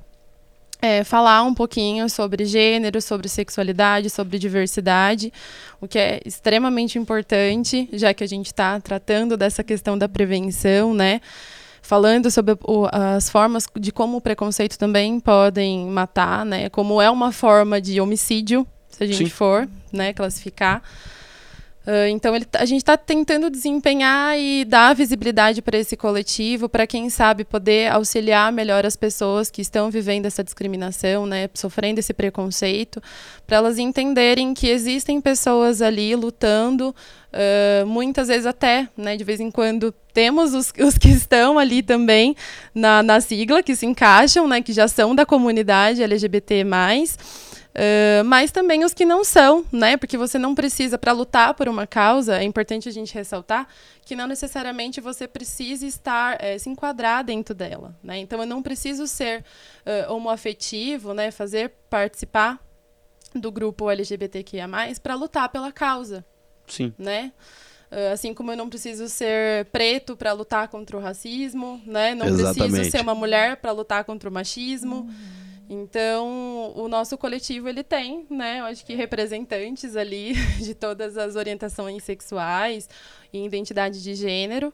É, 0.80 1.02
falar 1.02 1.42
um 1.42 1.52
pouquinho 1.52 2.08
sobre 2.08 2.44
gênero, 2.44 3.02
sobre 3.02 3.28
sexualidade, 3.28 4.08
sobre 4.08 4.38
diversidade, 4.38 5.32
o 5.80 5.88
que 5.88 5.98
é 5.98 6.20
extremamente 6.24 6.96
importante, 6.96 7.88
já 7.92 8.14
que 8.14 8.22
a 8.22 8.26
gente 8.28 8.46
está 8.46 8.78
tratando 8.78 9.36
dessa 9.36 9.64
questão 9.64 9.98
da 9.98 10.08
prevenção, 10.08 10.94
né? 10.94 11.20
Falando 11.82 12.30
sobre 12.30 12.56
o, 12.62 12.86
as 12.92 13.28
formas 13.28 13.66
de 13.76 13.90
como 13.90 14.18
o 14.18 14.20
preconceito 14.20 14.78
também 14.78 15.18
podem 15.18 15.86
matar, 15.86 16.46
né? 16.46 16.68
Como 16.68 17.02
é 17.02 17.10
uma 17.10 17.32
forma 17.32 17.80
de 17.80 18.00
homicídio, 18.00 18.64
se 18.88 19.02
a 19.02 19.06
gente 19.06 19.24
Sim. 19.24 19.30
for 19.30 19.68
né, 19.92 20.12
classificar. 20.12 20.82
Uh, 21.88 22.06
então, 22.10 22.36
ele, 22.36 22.46
a 22.52 22.66
gente 22.66 22.82
está 22.82 22.98
tentando 22.98 23.48
desempenhar 23.48 24.38
e 24.38 24.62
dar 24.66 24.94
visibilidade 24.94 25.62
para 25.62 25.78
esse 25.78 25.96
coletivo, 25.96 26.68
para 26.68 26.86
quem 26.86 27.08
sabe 27.08 27.44
poder 27.44 27.90
auxiliar 27.90 28.52
melhor 28.52 28.84
as 28.84 28.94
pessoas 28.94 29.50
que 29.50 29.62
estão 29.62 29.90
vivendo 29.90 30.26
essa 30.26 30.44
discriminação, 30.44 31.24
né, 31.24 31.48
sofrendo 31.54 31.98
esse 31.98 32.12
preconceito, 32.12 33.02
para 33.46 33.56
elas 33.56 33.78
entenderem 33.78 34.52
que 34.52 34.68
existem 34.68 35.18
pessoas 35.18 35.80
ali 35.80 36.14
lutando, 36.14 36.94
uh, 37.32 37.86
muitas 37.86 38.28
vezes 38.28 38.44
até, 38.44 38.86
né, 38.94 39.16
de 39.16 39.24
vez 39.24 39.40
em 39.40 39.50
quando 39.50 39.90
temos 40.12 40.52
os, 40.52 40.70
os 40.78 40.98
que 40.98 41.08
estão 41.08 41.58
ali 41.58 41.82
também 41.82 42.36
na, 42.74 43.02
na 43.02 43.18
sigla, 43.18 43.62
que 43.62 43.74
se 43.74 43.86
encaixam, 43.86 44.46
né, 44.46 44.60
que 44.60 44.74
já 44.74 44.88
são 44.88 45.14
da 45.14 45.24
comunidade 45.24 46.02
LGBT+, 46.02 46.64
Uh, 47.78 48.24
mas 48.24 48.50
também 48.50 48.84
os 48.84 48.92
que 48.92 49.04
não 49.04 49.22
são, 49.22 49.64
né? 49.70 49.96
Porque 49.96 50.18
você 50.18 50.36
não 50.36 50.52
precisa, 50.52 50.98
para 50.98 51.12
lutar 51.12 51.54
por 51.54 51.68
uma 51.68 51.86
causa, 51.86 52.36
é 52.36 52.42
importante 52.42 52.88
a 52.88 52.92
gente 52.92 53.14
ressaltar 53.14 53.68
que 54.04 54.16
não 54.16 54.26
necessariamente 54.26 55.00
você 55.00 55.28
precisa 55.28 55.86
estar, 55.86 56.42
é, 56.42 56.58
se 56.58 56.68
enquadrar 56.68 57.22
dentro 57.22 57.54
dela, 57.54 57.94
né? 58.02 58.18
Então 58.18 58.40
eu 58.40 58.46
não 58.46 58.62
preciso 58.62 59.06
ser 59.06 59.44
uh, 59.86 60.12
homoafetivo, 60.12 61.14
né? 61.14 61.30
Fazer 61.30 61.72
participar 61.88 62.58
do 63.32 63.52
grupo 63.52 63.88
LGBTQIA+, 63.88 64.68
para 65.00 65.14
lutar 65.14 65.48
pela 65.48 65.70
causa. 65.70 66.24
Sim. 66.66 66.92
Né? 66.98 67.32
Uh, 67.92 68.12
assim 68.12 68.34
como 68.34 68.50
eu 68.50 68.56
não 68.56 68.68
preciso 68.68 69.08
ser 69.08 69.66
preto 69.66 70.16
para 70.16 70.32
lutar 70.32 70.66
contra 70.66 70.96
o 70.96 71.00
racismo, 71.00 71.80
né? 71.86 72.12
Não 72.12 72.26
Exatamente. 72.26 72.72
preciso 72.72 72.90
ser 72.90 73.02
uma 73.02 73.14
mulher 73.14 73.58
para 73.58 73.70
lutar 73.70 74.02
contra 74.04 74.28
o 74.28 74.32
machismo. 74.32 75.02
Uhum. 75.02 75.37
Então, 75.68 76.72
o 76.74 76.88
nosso 76.88 77.18
coletivo 77.18 77.68
ele 77.68 77.82
tem, 77.82 78.26
né, 78.30 78.60
eu 78.60 78.64
acho 78.64 78.84
que 78.86 78.94
representantes 78.94 79.96
ali 79.96 80.32
de 80.64 80.74
todas 80.74 81.18
as 81.18 81.36
orientações 81.36 82.02
sexuais 82.04 82.88
e 83.32 83.44
identidade 83.44 84.02
de 84.02 84.14
gênero. 84.14 84.72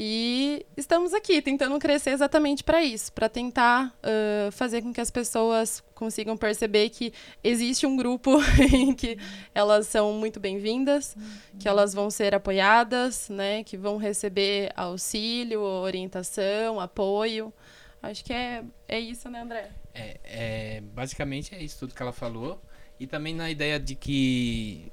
E 0.00 0.64
estamos 0.76 1.12
aqui 1.12 1.42
tentando 1.42 1.76
crescer 1.78 2.10
exatamente 2.10 2.62
para 2.62 2.84
isso, 2.84 3.12
para 3.12 3.28
tentar 3.28 3.92
uh, 3.98 4.52
fazer 4.52 4.80
com 4.80 4.92
que 4.92 5.00
as 5.00 5.10
pessoas 5.10 5.82
consigam 5.92 6.36
perceber 6.36 6.90
que 6.90 7.12
existe 7.42 7.84
um 7.84 7.96
grupo 7.96 8.38
em 8.72 8.94
que 8.94 9.18
elas 9.52 9.88
são 9.88 10.12
muito 10.12 10.38
bem-vindas, 10.38 11.16
que 11.58 11.66
elas 11.66 11.92
vão 11.94 12.10
ser 12.10 12.32
apoiadas, 12.32 13.28
né, 13.28 13.64
que 13.64 13.76
vão 13.76 13.96
receber 13.96 14.70
auxílio, 14.76 15.62
orientação, 15.62 16.78
apoio. 16.78 17.52
Acho 18.00 18.24
que 18.24 18.32
é, 18.32 18.62
é 18.86 19.00
isso, 19.00 19.28
né, 19.28 19.40
André? 19.40 19.70
É, 19.98 20.16
é, 20.24 20.82
basicamente 20.94 21.54
é 21.54 21.62
isso 21.62 21.80
tudo 21.80 21.94
que 21.94 22.02
ela 22.02 22.12
falou. 22.12 22.62
E 23.00 23.06
também 23.06 23.34
na 23.34 23.50
ideia 23.50 23.78
de 23.78 23.94
que 23.94 24.92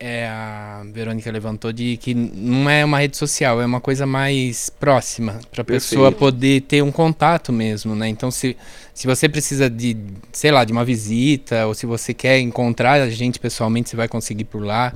é, 0.00 0.26
a 0.28 0.82
Verônica 0.92 1.30
levantou 1.30 1.72
de 1.72 1.96
que 1.96 2.14
não 2.14 2.70
é 2.70 2.84
uma 2.84 2.98
rede 2.98 3.16
social, 3.16 3.60
é 3.60 3.66
uma 3.66 3.80
coisa 3.80 4.06
mais 4.06 4.70
próxima 4.70 5.40
para 5.50 5.62
a 5.62 5.64
pessoa 5.64 6.12
poder 6.12 6.62
ter 6.62 6.82
um 6.82 6.92
contato 6.92 7.52
mesmo, 7.52 7.94
né? 7.94 8.08
Então 8.08 8.30
se, 8.30 8.56
se 8.94 9.06
você 9.06 9.28
precisa 9.28 9.68
de, 9.68 9.96
sei 10.32 10.50
lá, 10.50 10.64
de 10.64 10.72
uma 10.72 10.84
visita 10.84 11.66
ou 11.66 11.74
se 11.74 11.84
você 11.84 12.14
quer 12.14 12.38
encontrar 12.38 13.00
a 13.00 13.10
gente 13.10 13.38
pessoalmente, 13.40 13.90
você 13.90 13.96
vai 13.96 14.08
conseguir 14.08 14.44
por 14.44 14.62
lá. 14.62 14.92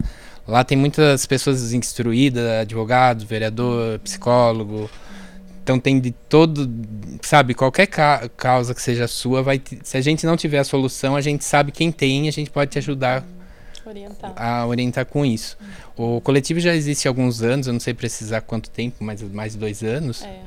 Lá 0.47 0.65
tem 0.65 0.77
muitas 0.77 1.25
pessoas 1.27 1.73
instruídas, 1.73 2.45
advogado, 2.61 3.25
vereador, 3.25 3.99
psicólogo, 4.01 4.91
então 5.63 5.79
tem 5.79 6.01
de 6.01 6.11
todo, 6.11 6.69
sabe, 7.23 7.55
qualquer 7.55 7.87
ca 7.87 8.29
causa 8.37 8.75
que 8.75 8.83
seja 8.83 9.07
sua, 9.07 9.43
vai 9.43 9.63
se 9.85 9.97
a 9.97 10.01
gente 10.01 10.27
não 10.27 10.37
tiver 10.37 10.59
a 10.59 10.65
solução, 10.65 11.15
a 11.15 11.21
gente 11.21 11.45
sabe 11.45 11.71
quem 11.71 11.93
tem, 11.93 12.29
a 12.29 12.33
gente 12.33 12.51
pode 12.51 12.73
te 12.73 12.79
ajudar 12.79 13.25
orientar. 13.87 14.33
a 14.35 14.67
orientar 14.67 15.07
com 15.07 15.25
isso. 15.25 15.57
O 15.97 16.21
coletivo 16.21 16.59
já 16.59 16.75
existe 16.75 17.07
há 17.07 17.11
alguns 17.11 17.43
anos, 17.43 17.69
eu 17.69 17.73
não 17.73 17.81
sei 17.81 17.95
precisar 17.95 18.41
quanto 18.41 18.71
tempo, 18.71 18.97
mas 19.05 19.23
mais 19.23 19.53
de 19.53 19.59
dois 19.59 19.85
anos. 19.85 20.23
É. 20.23 20.41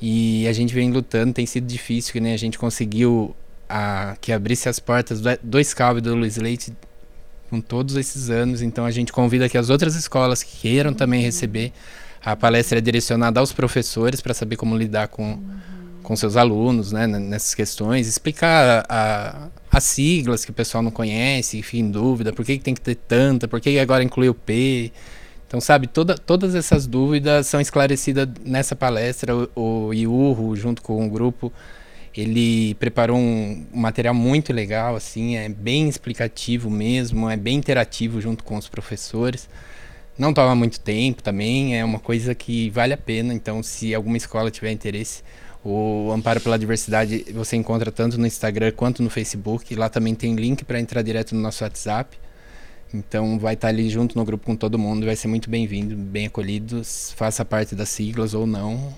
E 0.00 0.48
a 0.48 0.52
gente 0.52 0.74
vem 0.74 0.90
lutando, 0.90 1.34
tem 1.34 1.46
sido 1.46 1.66
difícil, 1.66 2.12
que 2.12 2.20
nem 2.20 2.32
a 2.32 2.36
gente 2.36 2.58
conseguiu 2.58 3.36
a, 3.68 4.16
que 4.20 4.32
abrisse 4.32 4.68
as 4.68 4.80
portas 4.80 5.20
do, 5.20 5.28
do 5.42 5.62
Scalve 5.62 6.00
do 6.00 6.14
Luiz 6.14 6.36
Leite 6.38 6.72
com 7.50 7.60
todos 7.60 7.94
esses 7.96 8.30
anos. 8.30 8.62
Então 8.62 8.86
a 8.86 8.90
gente 8.90 9.12
convida 9.12 9.48
que 9.48 9.58
as 9.58 9.68
outras 9.68 9.94
escolas 9.94 10.42
que 10.42 10.60
queiram 10.60 10.94
também 10.94 11.20
uhum. 11.20 11.26
receber 11.26 11.72
a 12.24 12.36
palestra 12.36 12.78
é 12.78 12.80
direcionada 12.80 13.40
aos 13.40 13.52
professores 13.52 14.20
para 14.20 14.32
saber 14.32 14.56
como 14.56 14.76
lidar 14.76 15.08
com, 15.08 15.32
uhum. 15.32 15.42
com 16.02 16.14
seus 16.14 16.36
alunos, 16.36 16.92
né, 16.92 17.06
nessas 17.06 17.54
questões, 17.54 18.06
explicar 18.06 18.84
a, 18.88 19.48
as 19.70 19.84
siglas 19.84 20.44
que 20.44 20.50
o 20.50 20.54
pessoal 20.54 20.82
não 20.82 20.90
conhece, 20.90 21.64
em 21.72 21.90
dúvida, 21.90 22.32
por 22.32 22.44
que, 22.44 22.58
que 22.58 22.64
tem 22.64 22.74
que 22.74 22.80
ter 22.80 22.94
tanta, 22.94 23.48
por 23.48 23.60
que, 23.60 23.72
que 23.72 23.78
agora 23.78 24.04
inclui 24.04 24.28
o 24.28 24.34
P. 24.34 24.92
Então, 25.48 25.60
sabe, 25.60 25.86
toda, 25.86 26.16
todas 26.16 26.54
essas 26.54 26.86
dúvidas 26.86 27.46
são 27.46 27.60
esclarecidas 27.60 28.26
nessa 28.42 28.74
palestra. 28.74 29.36
O, 29.36 29.88
o 29.88 29.92
Iurro, 29.94 30.56
junto 30.56 30.80
com 30.80 31.04
o 31.04 31.10
grupo, 31.10 31.52
ele 32.16 32.74
preparou 32.74 33.18
um, 33.18 33.66
um, 33.72 33.80
material 33.80 34.14
muito 34.14 34.52
legal, 34.52 34.96
assim, 34.96 35.36
é 35.36 35.48
bem 35.48 35.88
explicativo 35.88 36.70
mesmo, 36.70 37.28
é 37.28 37.36
bem 37.36 37.56
interativo 37.56 38.20
junto 38.20 38.44
com 38.44 38.56
os 38.56 38.68
professores. 38.68 39.48
Não 40.18 40.34
toma 40.34 40.54
muito 40.54 40.78
tempo 40.78 41.22
também, 41.22 41.78
é 41.78 41.84
uma 41.84 41.98
coisa 41.98 42.34
que 42.34 42.68
vale 42.70 42.92
a 42.92 42.96
pena. 42.98 43.32
Então, 43.32 43.62
se 43.62 43.94
alguma 43.94 44.16
escola 44.16 44.50
tiver 44.50 44.70
interesse, 44.70 45.22
o 45.64 46.10
Amparo 46.12 46.40
pela 46.40 46.58
Diversidade 46.58 47.24
você 47.32 47.56
encontra 47.56 47.90
tanto 47.90 48.18
no 48.18 48.26
Instagram 48.26 48.72
quanto 48.72 49.02
no 49.02 49.08
Facebook. 49.08 49.74
Lá 49.74 49.88
também 49.88 50.14
tem 50.14 50.34
link 50.34 50.64
para 50.64 50.78
entrar 50.78 51.02
direto 51.02 51.34
no 51.34 51.40
nosso 51.40 51.64
WhatsApp. 51.64 52.18
Então, 52.92 53.38
vai 53.38 53.54
estar 53.54 53.68
tá 53.68 53.72
ali 53.72 53.88
junto 53.88 54.18
no 54.18 54.24
grupo 54.24 54.44
com 54.44 54.54
todo 54.54 54.78
mundo. 54.78 55.06
Vai 55.06 55.16
ser 55.16 55.28
muito 55.28 55.48
bem-vindo, 55.48 55.96
bem 55.96 56.26
acolhido. 56.26 56.82
Faça 57.16 57.44
parte 57.44 57.74
das 57.74 57.88
siglas 57.88 58.34
ou 58.34 58.46
não 58.46 58.92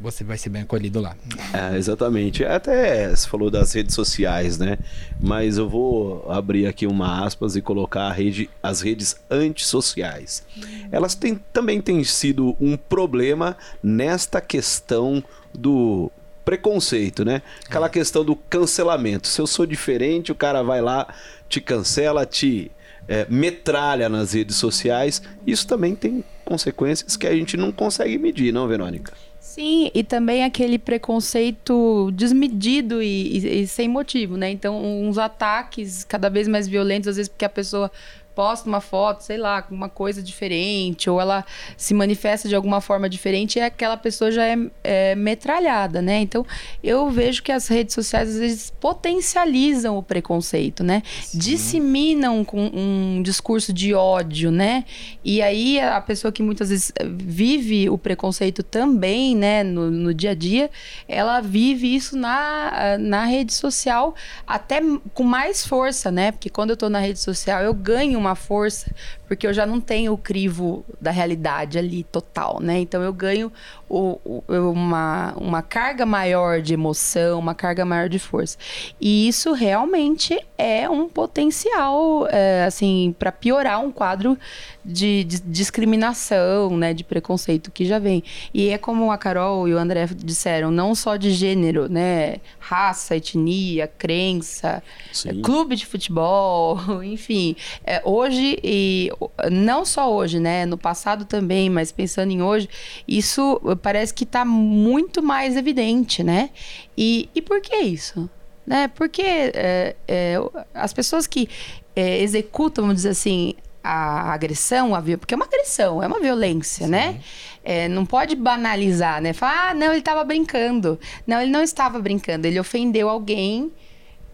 você 0.00 0.22
vai 0.22 0.36
ser 0.36 0.50
bem 0.50 0.62
acolhido 0.62 1.00
lá. 1.00 1.16
É, 1.52 1.76
exatamente. 1.76 2.44
Até 2.44 3.08
você 3.14 3.28
falou 3.28 3.50
das 3.50 3.72
redes 3.72 3.94
sociais, 3.94 4.58
né? 4.58 4.78
Mas 5.20 5.58
eu 5.58 5.68
vou 5.68 6.30
abrir 6.30 6.66
aqui 6.66 6.86
uma 6.86 7.24
aspas 7.24 7.56
e 7.56 7.62
colocar 7.62 8.10
rede, 8.10 8.50
as 8.62 8.80
redes 8.80 9.16
antissociais. 9.30 10.44
Elas 10.90 11.14
têm, 11.14 11.40
também 11.52 11.80
têm 11.80 12.02
sido 12.04 12.56
um 12.60 12.76
problema 12.76 13.56
nesta 13.82 14.40
questão 14.40 15.22
do 15.54 16.10
preconceito, 16.44 17.24
né? 17.24 17.42
Aquela 17.66 17.86
é. 17.86 17.90
questão 17.90 18.24
do 18.24 18.36
cancelamento. 18.36 19.26
Se 19.26 19.40
eu 19.40 19.46
sou 19.46 19.66
diferente, 19.66 20.30
o 20.30 20.34
cara 20.34 20.62
vai 20.62 20.80
lá, 20.80 21.12
te 21.48 21.60
cancela, 21.60 22.24
te 22.24 22.70
é, 23.08 23.26
metralha 23.28 24.08
nas 24.08 24.32
redes 24.32 24.56
sociais. 24.56 25.22
Isso 25.46 25.66
também 25.66 25.94
tem 25.94 26.24
consequências 26.44 27.16
que 27.16 27.26
a 27.26 27.34
gente 27.34 27.56
não 27.56 27.72
consegue 27.72 28.18
medir, 28.18 28.52
não, 28.52 28.68
Verônica? 28.68 29.12
Sim, 29.56 29.90
e 29.94 30.04
também 30.04 30.44
aquele 30.44 30.78
preconceito 30.78 32.10
desmedido 32.12 33.02
e, 33.02 33.38
e, 33.38 33.62
e, 33.62 33.66
sem 33.66 33.88
motivo, 33.88 34.36
né? 34.36 34.50
Então, 34.50 34.84
uns 34.84 35.16
ataques 35.16 36.04
cada 36.04 36.28
vez 36.28 36.46
mais 36.46 36.68
violentos, 36.68 37.08
às 37.08 37.16
vezes 37.16 37.30
porque 37.30 37.46
a 37.46 37.48
pessoa 37.48 37.90
posta 38.36 38.68
uma 38.68 38.82
foto, 38.82 39.22
sei 39.22 39.38
lá, 39.38 39.62
com 39.62 39.74
uma 39.74 39.88
coisa 39.88 40.22
diferente, 40.22 41.08
ou 41.08 41.18
ela 41.18 41.42
se 41.74 41.94
manifesta 41.94 42.46
de 42.46 42.54
alguma 42.54 42.82
forma 42.82 43.08
diferente, 43.08 43.58
e 43.58 43.62
aquela 43.62 43.96
pessoa 43.96 44.30
já 44.30 44.44
é, 44.44 44.58
é 44.84 45.14
metralhada, 45.14 46.02
né? 46.02 46.20
Então, 46.20 46.44
eu 46.84 47.08
vejo 47.10 47.42
que 47.42 47.50
as 47.50 47.66
redes 47.66 47.94
sociais 47.94 48.28
às 48.28 48.38
vezes 48.38 48.70
potencializam 48.78 49.96
o 49.96 50.02
preconceito, 50.02 50.84
né? 50.84 51.02
Sim. 51.22 51.38
Disseminam 51.38 52.44
com 52.44 52.70
um 52.74 53.22
discurso 53.22 53.72
de 53.72 53.94
ódio, 53.94 54.50
né? 54.50 54.84
E 55.24 55.40
aí 55.40 55.80
a 55.80 56.00
pessoa 56.02 56.30
que 56.30 56.42
muitas 56.42 56.68
vezes 56.68 56.92
vive 57.16 57.88
o 57.88 57.96
preconceito 57.96 58.62
também, 58.62 59.34
né, 59.34 59.62
no, 59.62 59.90
no 59.90 60.12
dia 60.12 60.32
a 60.32 60.34
dia, 60.34 60.70
ela 61.08 61.40
vive 61.40 61.94
isso 61.94 62.18
na, 62.18 62.98
na 62.98 63.24
rede 63.24 63.54
social 63.54 64.14
até 64.46 64.80
com 65.14 65.22
mais 65.22 65.66
força, 65.66 66.10
né? 66.10 66.32
Porque 66.32 66.50
quando 66.50 66.70
eu 66.70 66.76
tô 66.76 66.90
na 66.90 66.98
rede 66.98 67.18
social, 67.18 67.62
eu 67.62 67.72
ganho 67.72 68.18
uma 68.18 68.25
força, 68.34 68.90
porque 69.28 69.46
eu 69.46 69.52
já 69.52 69.64
não 69.64 69.80
tenho 69.80 70.12
o 70.12 70.18
crivo 70.18 70.84
da 71.00 71.10
realidade 71.10 71.78
ali 71.78 72.04
total, 72.04 72.60
né? 72.60 72.78
Então 72.78 73.02
eu 73.02 73.12
ganho 73.12 73.52
o, 73.88 74.18
o, 74.24 74.42
uma, 74.70 75.34
uma 75.36 75.62
carga 75.62 76.04
maior 76.04 76.60
de 76.60 76.74
emoção, 76.74 77.38
uma 77.38 77.54
carga 77.54 77.84
maior 77.84 78.08
de 78.08 78.18
força. 78.18 78.58
E 79.00 79.28
isso 79.28 79.52
realmente 79.52 80.38
é 80.58 80.88
um 80.88 81.08
potencial, 81.08 82.26
é, 82.28 82.64
assim, 82.64 83.14
para 83.18 83.30
piorar 83.30 83.80
um 83.80 83.92
quadro 83.92 84.38
de, 84.86 85.24
de, 85.24 85.40
discriminação, 85.40 86.76
né, 86.76 86.94
de 86.94 87.02
preconceito 87.02 87.72
que 87.72 87.84
já 87.84 87.98
vem. 87.98 88.22
E 88.54 88.68
é 88.68 88.78
como 88.78 89.10
a 89.10 89.18
Carol 89.18 89.66
e 89.66 89.74
o 89.74 89.78
André 89.78 90.06
disseram, 90.14 90.70
não 90.70 90.94
só 90.94 91.16
de 91.16 91.32
gênero, 91.32 91.88
né, 91.90 92.36
raça, 92.60 93.16
etnia, 93.16 93.88
crença, 93.88 94.82
Sim. 95.12 95.42
clube 95.42 95.74
de 95.74 95.84
futebol, 95.84 96.78
enfim. 97.02 97.56
É, 97.84 98.00
hoje 98.04 98.58
e 98.62 99.10
não 99.50 99.84
só 99.84 100.12
hoje, 100.12 100.38
né, 100.38 100.64
no 100.64 100.78
passado 100.78 101.24
também, 101.24 101.68
mas 101.68 101.90
pensando 101.90 102.30
em 102.30 102.40
hoje, 102.40 102.68
isso 103.08 103.60
parece 103.82 104.14
que 104.14 104.24
está 104.24 104.44
muito 104.44 105.20
mais 105.22 105.56
evidente, 105.56 106.22
né? 106.22 106.50
E, 106.96 107.28
e 107.34 107.42
por 107.42 107.60
que 107.60 107.76
isso? 107.76 108.30
Né? 108.64 108.88
Porque 108.88 109.22
é, 109.22 109.96
é, 110.06 110.36
as 110.74 110.92
pessoas 110.92 111.26
que 111.26 111.48
é, 111.94 112.20
executam, 112.20 112.84
vamos 112.84 112.96
dizer 112.96 113.10
assim, 113.10 113.54
a 113.86 114.32
agressão, 114.32 114.94
a 114.94 115.02
porque 115.02 115.34
é 115.34 115.36
uma 115.36 115.46
agressão, 115.46 116.02
é 116.02 116.06
uma 116.06 116.20
violência, 116.20 116.86
né? 116.86 117.08
Sim. 117.08 117.14
né? 117.14 117.20
É, 117.68 117.88
não 117.88 118.06
pode 118.06 118.36
banalizar, 118.36 119.20
né? 119.20 119.32
Falar, 119.32 119.70
ah, 119.70 119.74
não, 119.74 119.88
ele 119.88 119.98
estava 119.98 120.22
brincando. 120.22 121.00
Não, 121.26 121.40
ele 121.40 121.50
não 121.50 121.62
estava 121.62 121.98
brincando, 121.98 122.46
ele 122.46 122.60
ofendeu 122.60 123.08
alguém 123.08 123.72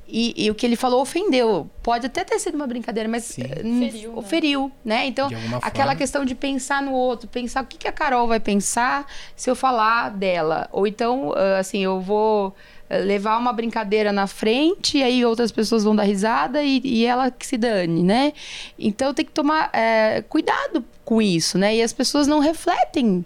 e, 0.07 0.35
e, 0.45 0.51
o 0.51 0.55
que 0.55 0.67
ele 0.67 0.77
falou 0.77 1.01
ofendeu. 1.01 1.71
Pode 1.83 2.05
até 2.07 2.23
ter 2.23 2.39
sido 2.39 2.55
uma 2.55 2.67
brincadeira, 2.67 3.09
mas 3.09 3.35
feriu, 3.35 4.17
né? 4.17 4.23
feriu, 4.23 4.73
né? 4.85 5.07
Então, 5.07 5.29
aquela 5.63 5.87
forma. 5.87 5.97
questão 5.97 6.25
de 6.25 6.35
pensar 6.35 6.83
no 6.83 6.93
outro, 6.93 7.27
pensar 7.27 7.63
o 7.63 7.67
que, 7.67 7.79
que 7.79 7.89
a 7.89 7.93
Carol 7.93 8.29
vai 8.29 8.39
pensar 8.39 9.07
se 9.35 9.49
eu 9.49 9.57
falar 9.57 10.11
dela. 10.11 10.69
Ou 10.71 10.87
então, 10.87 11.33
ah, 11.35 11.59
assim, 11.59 11.83
eu 11.83 11.99
vou 11.99 12.49
eh, 12.49 12.72
levar 12.99 13.39
uma 13.39 13.53
brincadeira 13.53 14.13
na 14.13 14.27
frente 14.27 14.99
e 14.99 15.03
aí 15.03 15.25
outras 15.25 15.51
pessoas 15.51 15.85
vão 15.85 15.97
dar 15.97 16.03
risada 16.03 16.63
e, 16.63 16.81
e 16.85 17.05
ela 17.05 17.31
que 17.31 17.47
se 17.47 17.57
dane, 17.57 18.03
né? 18.03 18.33
Então 18.79 19.15
tem 19.15 19.25
que 19.25 19.33
tomar 19.33 19.71
é, 19.73 20.23
cuidado 20.29 20.85
com 21.05 21.21
isso, 21.21 21.59
né? 21.59 21.77
E 21.77 21.83
as 21.83 21.93
pessoas 21.93 22.27
não 22.27 22.39
refletem 22.39 23.25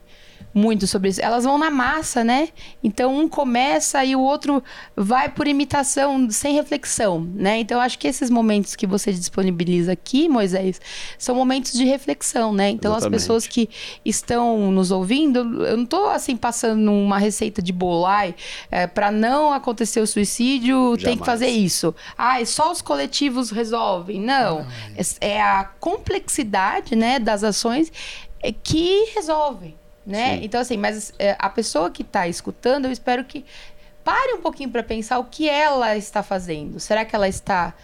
muito 0.57 0.87
sobre 0.87 1.11
isso. 1.11 1.21
Elas 1.21 1.45
vão 1.45 1.59
na 1.59 1.71
massa, 1.71 2.25
né? 2.25 2.49
Então 2.83 3.14
um 3.14 3.29
começa 3.29 4.03
e 4.03 4.16
o 4.16 4.21
outro 4.21 4.64
vai 4.97 5.29
por 5.29 5.47
imitação, 5.47 6.31
sem 6.31 6.55
reflexão, 6.55 7.21
né? 7.35 7.59
Então 7.59 7.79
acho 7.79 7.99
que 7.99 8.09
esses 8.09 8.31
momentos 8.31 8.75
que 8.75 8.87
você 8.87 9.12
disponibiliza 9.12 9.92
aqui, 9.92 10.31
Moisés, 10.31 10.81
são 11.19 11.35
momentos 11.35 11.73
de 11.73 11.85
reflexão, 11.85 12.55
né? 12.55 12.71
Então 12.71 12.92
Exatamente. 12.92 13.16
as 13.16 13.23
pessoas 13.23 13.47
que 13.47 13.69
estão 14.03 14.73
nos 14.73 14.90
ouvindo, 14.90 15.40
eu 15.66 15.77
não 15.77 15.85
estou 15.85 16.09
assim 16.09 16.35
passando 16.35 16.90
uma 16.90 17.19
receita 17.19 17.61
de 17.61 17.73
bolo, 17.73 18.07
ai, 18.07 18.35
é, 18.71 18.87
para 18.87 19.12
não 19.12 19.53
acontecer 19.53 20.01
o 20.01 20.07
suicídio, 20.07 20.77
Jamais. 20.77 21.03
tem 21.03 21.19
que 21.19 21.27
fazer 21.27 21.49
isso. 21.49 21.95
Ai, 22.16 22.47
só 22.47 22.73
os 22.73 22.81
coletivos 22.81 23.51
resolvem. 23.51 24.19
Não, 24.23 24.66
é, 25.21 25.33
é 25.33 25.42
a 25.42 25.64
complexidade, 25.79 26.97
né, 26.97 27.19
das 27.19 27.45
ações 27.45 27.92
é 28.42 28.53
que 28.53 29.12
resolvem 29.14 29.77
né? 30.07 30.37
Sim. 30.37 30.45
Então, 30.45 30.61
assim, 30.61 30.77
mas 30.77 31.12
é, 31.19 31.35
a 31.38 31.51
pessoa 31.51 31.90
que 31.90 32.03
está 32.03 32.29
escutando, 32.29 32.85
eu 32.85 32.92
espero 32.92 33.25
que 33.25 33.45
pare 34.05 34.35
um 34.35 34.40
pouquinho 34.40 34.71
para 34.71 34.85
pensar 34.85 35.19
o 35.19 35.25
que 35.25 35.49
ela 35.49 35.97
está 35.97 36.23
fazendo. 36.23 36.79
Será 36.79 37.05
que 37.05 37.16
ela 37.16 37.29
está 37.29 37.75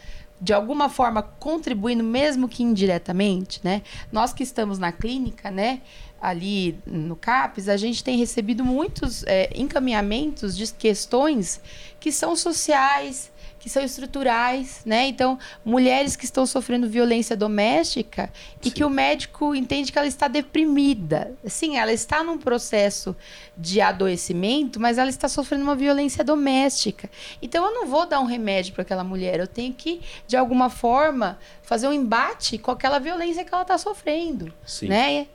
de 0.41 0.53
alguma 0.53 0.89
forma 0.89 1.23
contribuindo, 1.23 2.03
mesmo 2.03 2.49
que 2.49 2.63
indiretamente, 2.63 3.61
né? 3.63 3.83
Nós 4.11 4.33
que 4.33 4.43
estamos 4.43 4.79
na 4.79 4.93
clínica, 4.93 5.51
né? 5.51 5.81
Ali 6.21 6.79
no 6.87 7.17
CAPES, 7.17 7.69
a 7.69 7.77
gente 7.77 8.03
tem 8.03 8.17
recebido 8.17 8.65
muitos 8.65 9.25
é, 9.25 9.51
encaminhamentos 9.55 10.57
de 10.57 10.73
questões 10.73 11.61
que 11.99 12.13
são 12.13 12.37
sociais, 12.37 13.32
que 13.63 13.71
são 13.71 13.81
estruturais, 13.85 14.83
né? 14.85 15.07
Então, 15.07 15.39
mulheres 15.65 16.17
que 16.17 16.25
estão 16.25 16.45
sofrendo 16.45 16.89
violência 16.89 17.37
doméstica 17.37 18.29
Sim. 18.61 18.69
e 18.69 18.71
que 18.73 18.83
o 18.83 18.91
médico 18.91 19.55
entende 19.55 19.93
que 19.93 19.99
ela 19.99 20.09
está 20.09 20.27
deprimida. 20.27 21.33
Sim, 21.47 21.77
ela 21.77 21.93
está 21.93 22.25
num 22.25 22.39
processo 22.39 23.15
de 23.57 23.81
adoecimento, 23.81 24.81
mas 24.81 24.99
ela 24.99 25.09
está 25.09 25.29
sofrendo 25.29 25.63
uma 25.63 25.77
violência 25.77 26.25
doméstica. 26.25 27.09
Então, 27.41 27.65
eu 27.65 27.73
não 27.73 27.87
vou 27.87 28.05
dar 28.05 28.19
um 28.19 28.25
remédio 28.25 28.75
para 28.75 28.83
aquela 28.83 29.05
mulher, 29.05 29.39
eu 29.39 29.47
tenho 29.47 29.73
que, 29.73 30.01
de 30.27 30.37
alguma 30.37 30.69
forma, 30.69 31.39
fazer 31.63 31.87
um 31.87 31.93
embate 31.93 32.59
com 32.59 32.73
aquela 32.73 32.99
violência 32.99 33.45
que 33.45 33.55
ela 33.55 33.63
está 33.63 33.79
sofrendo, 33.79 34.53
Sim. 34.67 34.89
né? 34.89 35.29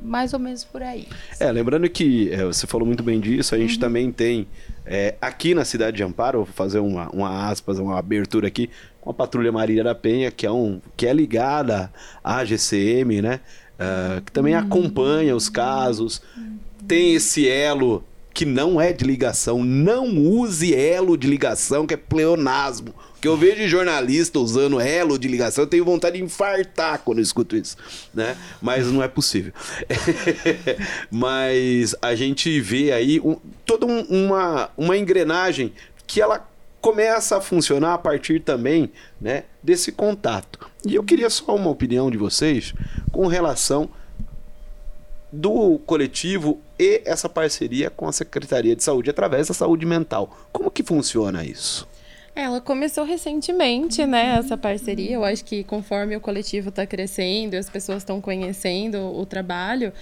Mais 0.00 0.32
ou 0.32 0.38
menos 0.38 0.62
por 0.62 0.84
aí. 0.84 1.08
É, 1.40 1.50
lembrando 1.50 1.90
que 1.90 2.30
é, 2.32 2.44
você 2.44 2.64
falou 2.64 2.86
muito 2.86 3.02
bem 3.02 3.18
disso, 3.18 3.56
a 3.56 3.58
gente 3.58 3.74
uhum. 3.74 3.80
também 3.80 4.12
tem 4.12 4.46
é, 4.84 5.14
aqui 5.20 5.54
na 5.54 5.64
cidade 5.64 5.96
de 5.96 6.02
Amparo, 6.02 6.44
vou 6.44 6.46
fazer 6.46 6.78
uma, 6.80 7.08
uma 7.10 7.48
aspas, 7.48 7.78
uma 7.78 7.98
abertura 7.98 8.48
aqui, 8.48 8.70
com 9.00 9.10
a 9.10 9.14
Patrulha 9.14 9.52
Maria 9.52 9.82
da 9.82 9.94
Penha, 9.94 10.30
que 10.30 10.46
é, 10.46 10.50
um, 10.50 10.80
que 10.96 11.06
é 11.06 11.12
ligada 11.12 11.92
à 12.22 12.44
GCM, 12.44 13.22
né? 13.22 13.40
Uh, 13.74 14.20
que 14.22 14.30
também 14.30 14.54
acompanha 14.54 15.34
os 15.34 15.48
casos, 15.48 16.22
tem 16.86 17.14
esse 17.14 17.48
elo 17.48 18.04
que 18.34 18.44
não 18.44 18.80
é 18.80 18.92
de 18.92 19.04
ligação, 19.04 19.62
não 19.62 20.06
use 20.16 20.74
elo 20.74 21.16
de 21.16 21.26
ligação, 21.26 21.86
que 21.86 21.94
é 21.94 21.96
pleonasmo. 21.96 22.94
Que 23.20 23.28
eu 23.28 23.36
vejo 23.36 23.68
jornalista 23.68 24.40
usando 24.40 24.80
elo 24.80 25.16
de 25.16 25.28
ligação, 25.28 25.62
eu 25.62 25.68
tenho 25.68 25.84
vontade 25.84 26.16
de 26.18 26.24
infartar 26.24 27.00
quando 27.04 27.18
eu 27.18 27.22
escuto 27.22 27.56
isso, 27.56 27.76
né? 28.12 28.36
Mas 28.60 28.88
não 28.88 29.00
é 29.00 29.06
possível. 29.06 29.52
Mas 31.08 31.94
a 32.02 32.16
gente 32.16 32.60
vê 32.60 32.90
aí 32.90 33.20
um, 33.20 33.36
toda 33.64 33.86
um, 33.86 34.00
uma, 34.02 34.70
uma 34.76 34.96
engrenagem 34.96 35.72
que 36.04 36.20
ela 36.20 36.48
começa 36.80 37.36
a 37.36 37.40
funcionar 37.40 37.94
a 37.94 37.98
partir 37.98 38.40
também, 38.40 38.90
né, 39.20 39.44
desse 39.62 39.92
contato. 39.92 40.58
E 40.84 40.96
eu 40.96 41.04
queria 41.04 41.30
só 41.30 41.54
uma 41.54 41.70
opinião 41.70 42.10
de 42.10 42.18
vocês 42.18 42.74
com 43.12 43.28
relação 43.28 43.88
do 45.32 45.78
coletivo 45.86 46.60
e 46.78 47.00
essa 47.06 47.28
parceria 47.28 47.88
com 47.88 48.06
a 48.06 48.12
Secretaria 48.12 48.76
de 48.76 48.84
Saúde 48.84 49.08
através 49.08 49.48
da 49.48 49.54
saúde 49.54 49.86
mental. 49.86 50.36
Como 50.52 50.70
que 50.70 50.82
funciona 50.82 51.42
isso? 51.44 51.88
Ela 52.34 52.62
começou 52.62 53.04
recentemente, 53.04 54.06
né, 54.06 54.36
essa 54.38 54.56
parceria. 54.56 55.12
Eu 55.12 55.24
acho 55.24 55.44
que 55.44 55.62
conforme 55.64 56.16
o 56.16 56.20
coletivo 56.20 56.70
está 56.70 56.86
crescendo, 56.86 57.54
as 57.56 57.68
pessoas 57.68 57.98
estão 57.98 58.22
conhecendo 58.22 58.98
o 58.98 59.26
trabalho, 59.26 59.92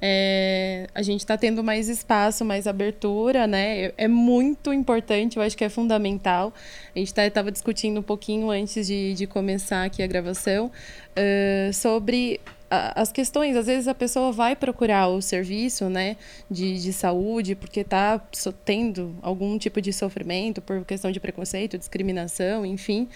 é, 0.00 0.86
a 0.94 1.02
gente 1.02 1.20
está 1.20 1.36
tendo 1.36 1.64
mais 1.64 1.88
espaço, 1.88 2.44
mais 2.44 2.66
abertura, 2.66 3.46
né? 3.46 3.90
É 3.96 4.06
muito 4.06 4.72
importante, 4.72 5.38
eu 5.38 5.42
acho 5.42 5.56
que 5.56 5.64
é 5.64 5.68
fundamental. 5.68 6.52
A 6.94 6.98
gente 6.98 7.08
estava 7.08 7.30
tá, 7.30 7.50
discutindo 7.50 8.00
um 8.00 8.02
pouquinho 8.02 8.50
antes 8.50 8.86
de, 8.86 9.14
de 9.14 9.26
começar 9.26 9.84
aqui 9.84 10.02
a 10.02 10.06
gravação 10.06 10.66
uh, 10.66 11.72
sobre 11.72 12.38
as 12.70 13.10
questões, 13.10 13.56
às 13.56 13.66
vezes 13.66 13.88
a 13.88 13.94
pessoa 13.94 14.30
vai 14.30 14.54
procurar 14.54 15.08
o 15.08 15.22
serviço 15.22 15.88
né, 15.88 16.16
de, 16.50 16.80
de 16.80 16.92
saúde 16.92 17.54
porque 17.54 17.80
está 17.80 18.20
tendo 18.64 19.16
algum 19.22 19.56
tipo 19.56 19.80
de 19.80 19.92
sofrimento 19.92 20.60
por 20.60 20.84
questão 20.84 21.10
de 21.10 21.18
preconceito, 21.18 21.78
discriminação, 21.78 22.66
enfim. 22.66 23.08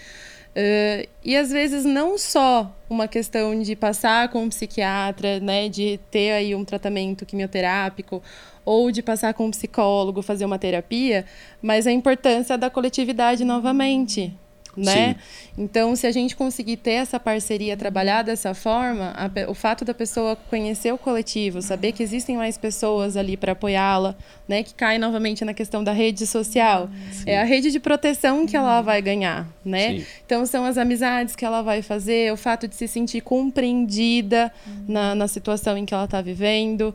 Uh, 0.55 1.07
e 1.23 1.35
às 1.35 1.51
vezes 1.51 1.83
não 1.83 2.17
só 2.17 2.75
uma 2.87 3.07
questão 3.07 3.59
de 3.59 3.75
passar 3.75 4.29
com 4.29 4.43
um 4.43 4.49
psiquiatra, 4.49 5.39
né, 5.39 5.67
de 5.67 5.99
ter 6.11 6.31
aí 6.31 6.53
um 6.53 6.63
tratamento 6.63 7.25
quimioterápico 7.25 8.21
ou 8.63 8.91
de 8.91 9.01
passar 9.01 9.33
com 9.33 9.47
um 9.47 9.51
psicólogo, 9.51 10.21
fazer 10.21 10.45
uma 10.45 10.59
terapia, 10.59 11.25
mas 11.61 11.85
a 11.87 11.91
importância 11.91 12.57
da 12.57 12.69
coletividade 12.69 13.43
novamente, 13.43 14.33
né? 14.75 15.15
Então, 15.57 15.95
se 15.95 16.07
a 16.07 16.11
gente 16.11 16.35
conseguir 16.35 16.77
ter 16.77 16.93
essa 16.93 17.19
parceria, 17.19 17.77
trabalhar 17.77 18.23
dessa 18.23 18.53
forma, 18.53 19.13
a, 19.15 19.49
o 19.49 19.53
fato 19.53 19.85
da 19.85 19.93
pessoa 19.93 20.35
conhecer 20.35 20.91
o 20.93 20.97
coletivo, 20.97 21.61
saber 21.61 21.91
que 21.91 22.01
existem 22.01 22.35
mais 22.37 22.57
pessoas 22.57 23.15
ali 23.15 23.37
para 23.37 23.51
apoiá-la, 23.51 24.15
né? 24.47 24.63
Que 24.63 24.73
cai 24.73 24.97
novamente 24.97 25.45
na 25.45 25.53
questão 25.53 25.83
da 25.83 25.91
rede 25.91 26.25
social. 26.25 26.89
Sim. 27.11 27.23
É 27.27 27.39
a 27.39 27.43
rede 27.43 27.71
de 27.71 27.79
proteção 27.79 28.45
que 28.45 28.57
ela 28.57 28.81
vai 28.81 29.01
ganhar, 29.01 29.47
né? 29.63 29.99
Sim. 29.99 30.05
Então, 30.25 30.45
são 30.45 30.65
as 30.65 30.77
amizades 30.77 31.35
que 31.35 31.45
ela 31.45 31.61
vai 31.61 31.81
fazer, 31.81 32.31
o 32.33 32.37
fato 32.37 32.67
de 32.67 32.75
se 32.75 32.87
sentir 32.87 33.21
compreendida 33.21 34.51
na, 34.87 35.13
na 35.13 35.27
situação 35.27 35.77
em 35.77 35.85
que 35.85 35.93
ela 35.93 36.05
está 36.05 36.21
vivendo. 36.21 36.93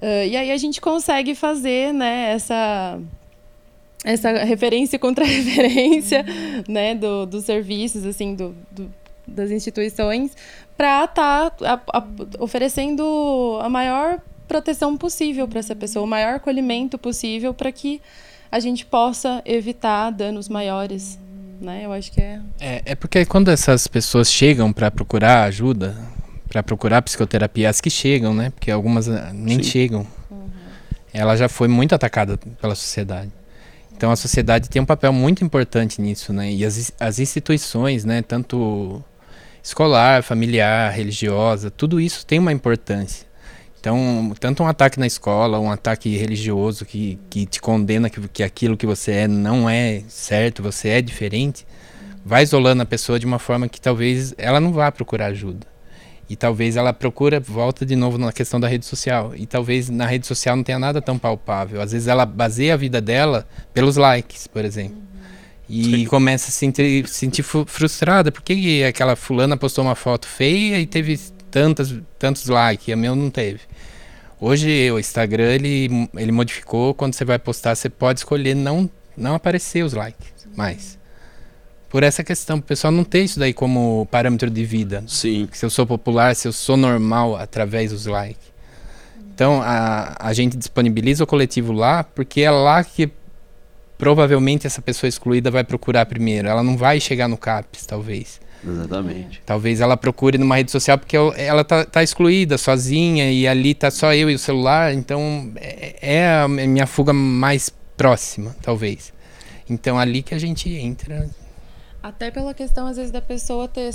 Uh, 0.00 0.26
e 0.26 0.36
aí 0.36 0.50
a 0.50 0.56
gente 0.56 0.80
consegue 0.80 1.32
fazer, 1.32 1.92
né, 1.94 2.32
essa 2.32 2.98
essa 4.04 4.32
referência 4.44 4.98
contra 4.98 5.24
referência, 5.24 6.24
né, 6.68 6.94
do, 6.94 7.26
dos 7.26 7.44
serviços, 7.44 8.04
assim, 8.04 8.34
do, 8.34 8.54
do 8.70 8.90
das 9.26 9.50
instituições, 9.50 10.36
para 10.76 11.04
estar 11.04 11.50
tá, 11.50 11.80
oferecendo 12.38 13.58
a 13.62 13.68
maior 13.68 14.20
proteção 14.48 14.96
possível 14.96 15.46
para 15.48 15.60
essa 15.60 15.74
pessoa, 15.74 16.04
o 16.04 16.08
maior 16.08 16.34
acolhimento 16.34 16.98
possível 16.98 17.54
para 17.54 17.70
que 17.72 18.00
a 18.50 18.60
gente 18.60 18.84
possa 18.84 19.40
evitar 19.44 20.10
danos 20.10 20.48
maiores, 20.48 21.18
né? 21.60 21.86
Eu 21.86 21.92
acho 21.92 22.12
que 22.12 22.20
é. 22.20 22.40
É, 22.60 22.82
é 22.84 22.94
porque 22.94 23.24
quando 23.24 23.48
essas 23.48 23.86
pessoas 23.86 24.30
chegam 24.30 24.72
para 24.72 24.90
procurar 24.90 25.44
ajuda, 25.44 25.96
para 26.48 26.62
procurar 26.62 27.00
psicoterapia, 27.00 27.70
as 27.70 27.80
que 27.80 27.88
chegam, 27.88 28.34
né? 28.34 28.50
Porque 28.50 28.70
algumas 28.70 29.08
ah, 29.08 29.30
nem 29.32 29.62
Sim. 29.62 29.70
chegam. 29.70 30.06
Uhum. 30.30 30.50
Ela 31.14 31.34
já 31.36 31.48
foi 31.48 31.68
muito 31.68 31.94
atacada 31.94 32.36
pela 32.60 32.74
sociedade. 32.74 33.30
Então 34.02 34.10
a 34.10 34.16
sociedade 34.16 34.68
tem 34.68 34.82
um 34.82 34.84
papel 34.84 35.12
muito 35.12 35.44
importante 35.44 36.02
nisso, 36.02 36.32
né? 36.32 36.50
E 36.50 36.64
as, 36.64 36.90
as 36.98 37.20
instituições, 37.20 38.04
né? 38.04 38.20
Tanto 38.20 39.00
escolar, 39.62 40.24
familiar, 40.24 40.90
religiosa, 40.90 41.70
tudo 41.70 42.00
isso 42.00 42.26
tem 42.26 42.40
uma 42.40 42.50
importância. 42.50 43.24
Então, 43.78 44.34
tanto 44.40 44.64
um 44.64 44.66
ataque 44.66 44.98
na 44.98 45.06
escola, 45.06 45.60
um 45.60 45.70
ataque 45.70 46.16
religioso 46.16 46.84
que, 46.84 47.16
que 47.30 47.46
te 47.46 47.60
condena 47.60 48.10
que, 48.10 48.20
que 48.26 48.42
aquilo 48.42 48.76
que 48.76 48.86
você 48.86 49.12
é 49.12 49.28
não 49.28 49.70
é 49.70 50.02
certo, 50.08 50.64
você 50.64 50.88
é 50.88 51.00
diferente, 51.00 51.64
vai 52.24 52.42
isolando 52.42 52.82
a 52.82 52.86
pessoa 52.86 53.20
de 53.20 53.26
uma 53.26 53.38
forma 53.38 53.68
que 53.68 53.80
talvez 53.80 54.34
ela 54.36 54.58
não 54.58 54.72
vá 54.72 54.90
procurar 54.90 55.26
ajuda. 55.26 55.64
E 56.28 56.36
talvez 56.36 56.76
ela 56.76 56.92
procura, 56.92 57.38
volta 57.38 57.84
de 57.84 57.94
novo 57.94 58.16
na 58.16 58.32
questão 58.32 58.58
da 58.58 58.68
rede 58.68 58.86
social. 58.86 59.32
E 59.36 59.44
talvez 59.46 59.90
na 59.90 60.06
rede 60.06 60.26
social 60.26 60.56
não 60.56 60.64
tenha 60.64 60.78
nada 60.78 61.02
tão 61.02 61.18
palpável. 61.18 61.80
Às 61.80 61.92
vezes 61.92 62.08
ela 62.08 62.24
baseia 62.24 62.74
a 62.74 62.76
vida 62.76 63.00
dela 63.00 63.46
pelos 63.74 63.96
likes, 63.96 64.46
por 64.46 64.64
exemplo. 64.64 65.02
E 65.68 65.84
Sim. 65.84 66.04
começa 66.06 66.48
a 66.48 66.50
se 66.50 66.58
sentir, 66.58 67.08
sentir 67.08 67.42
frustrada. 67.42 68.32
Por 68.32 68.42
que 68.42 68.84
aquela 68.84 69.16
fulana 69.16 69.56
postou 69.56 69.84
uma 69.84 69.94
foto 69.94 70.26
feia 70.26 70.78
e 70.78 70.86
teve 70.86 71.18
tantas, 71.50 71.94
tantos 72.18 72.46
likes 72.46 72.88
e 72.88 72.92
a 72.92 72.96
minha 72.96 73.14
não 73.14 73.30
teve? 73.30 73.60
Hoje 74.40 74.90
o 74.90 74.98
Instagram 74.98 75.52
ele, 75.52 76.08
ele 76.16 76.32
modificou. 76.32 76.94
Quando 76.94 77.14
você 77.14 77.24
vai 77.24 77.38
postar, 77.38 77.74
você 77.74 77.88
pode 77.88 78.20
escolher 78.20 78.54
não, 78.54 78.88
não 79.16 79.34
aparecer 79.34 79.84
os 79.84 79.92
likes 79.92 80.32
mais 80.56 81.01
por 81.92 82.02
essa 82.02 82.24
questão, 82.24 82.56
o 82.56 82.62
pessoal 82.62 82.90
não 82.90 83.04
ter 83.04 83.22
isso 83.22 83.38
daí 83.38 83.52
como 83.52 84.08
parâmetro 84.10 84.48
de 84.48 84.64
vida. 84.64 85.04
Sim. 85.06 85.46
Se 85.52 85.66
eu 85.66 85.68
sou 85.68 85.86
popular, 85.86 86.34
se 86.34 86.48
eu 86.48 86.52
sou 86.52 86.74
normal 86.74 87.36
através 87.36 87.90
dos 87.90 88.06
likes. 88.06 88.50
Então, 89.34 89.60
a, 89.62 90.16
a 90.18 90.32
gente 90.32 90.56
disponibiliza 90.56 91.22
o 91.22 91.26
coletivo 91.26 91.70
lá, 91.70 92.02
porque 92.02 92.40
é 92.40 92.50
lá 92.50 92.82
que 92.82 93.12
provavelmente 93.98 94.66
essa 94.66 94.80
pessoa 94.80 95.06
excluída 95.06 95.50
vai 95.50 95.64
procurar 95.64 96.06
primeiro. 96.06 96.48
Ela 96.48 96.62
não 96.62 96.78
vai 96.78 96.98
chegar 96.98 97.28
no 97.28 97.36
CAPS, 97.36 97.84
talvez. 97.84 98.40
Exatamente. 98.66 99.42
Talvez 99.44 99.82
ela 99.82 99.94
procure 99.94 100.38
numa 100.38 100.56
rede 100.56 100.70
social 100.70 100.96
porque 100.96 101.18
ela 101.36 101.62
tá, 101.62 101.84
tá 101.84 102.02
excluída, 102.02 102.56
sozinha, 102.56 103.30
e 103.30 103.46
ali 103.46 103.74
tá 103.74 103.90
só 103.90 104.14
eu 104.14 104.30
e 104.30 104.34
o 104.34 104.38
celular. 104.38 104.94
Então, 104.94 105.52
é, 105.56 105.96
é 106.00 106.36
a 106.40 106.48
minha 106.48 106.86
fuga 106.86 107.12
mais 107.12 107.68
próxima, 107.98 108.56
talvez. 108.62 109.12
Então, 109.68 109.98
ali 109.98 110.22
que 110.22 110.34
a 110.34 110.38
gente 110.38 110.70
entra 110.70 111.28
até 112.02 112.30
pela 112.30 112.52
questão, 112.52 112.86
às 112.86 112.96
vezes, 112.96 113.12
da 113.12 113.22
pessoa 113.22 113.68
ter 113.68 113.94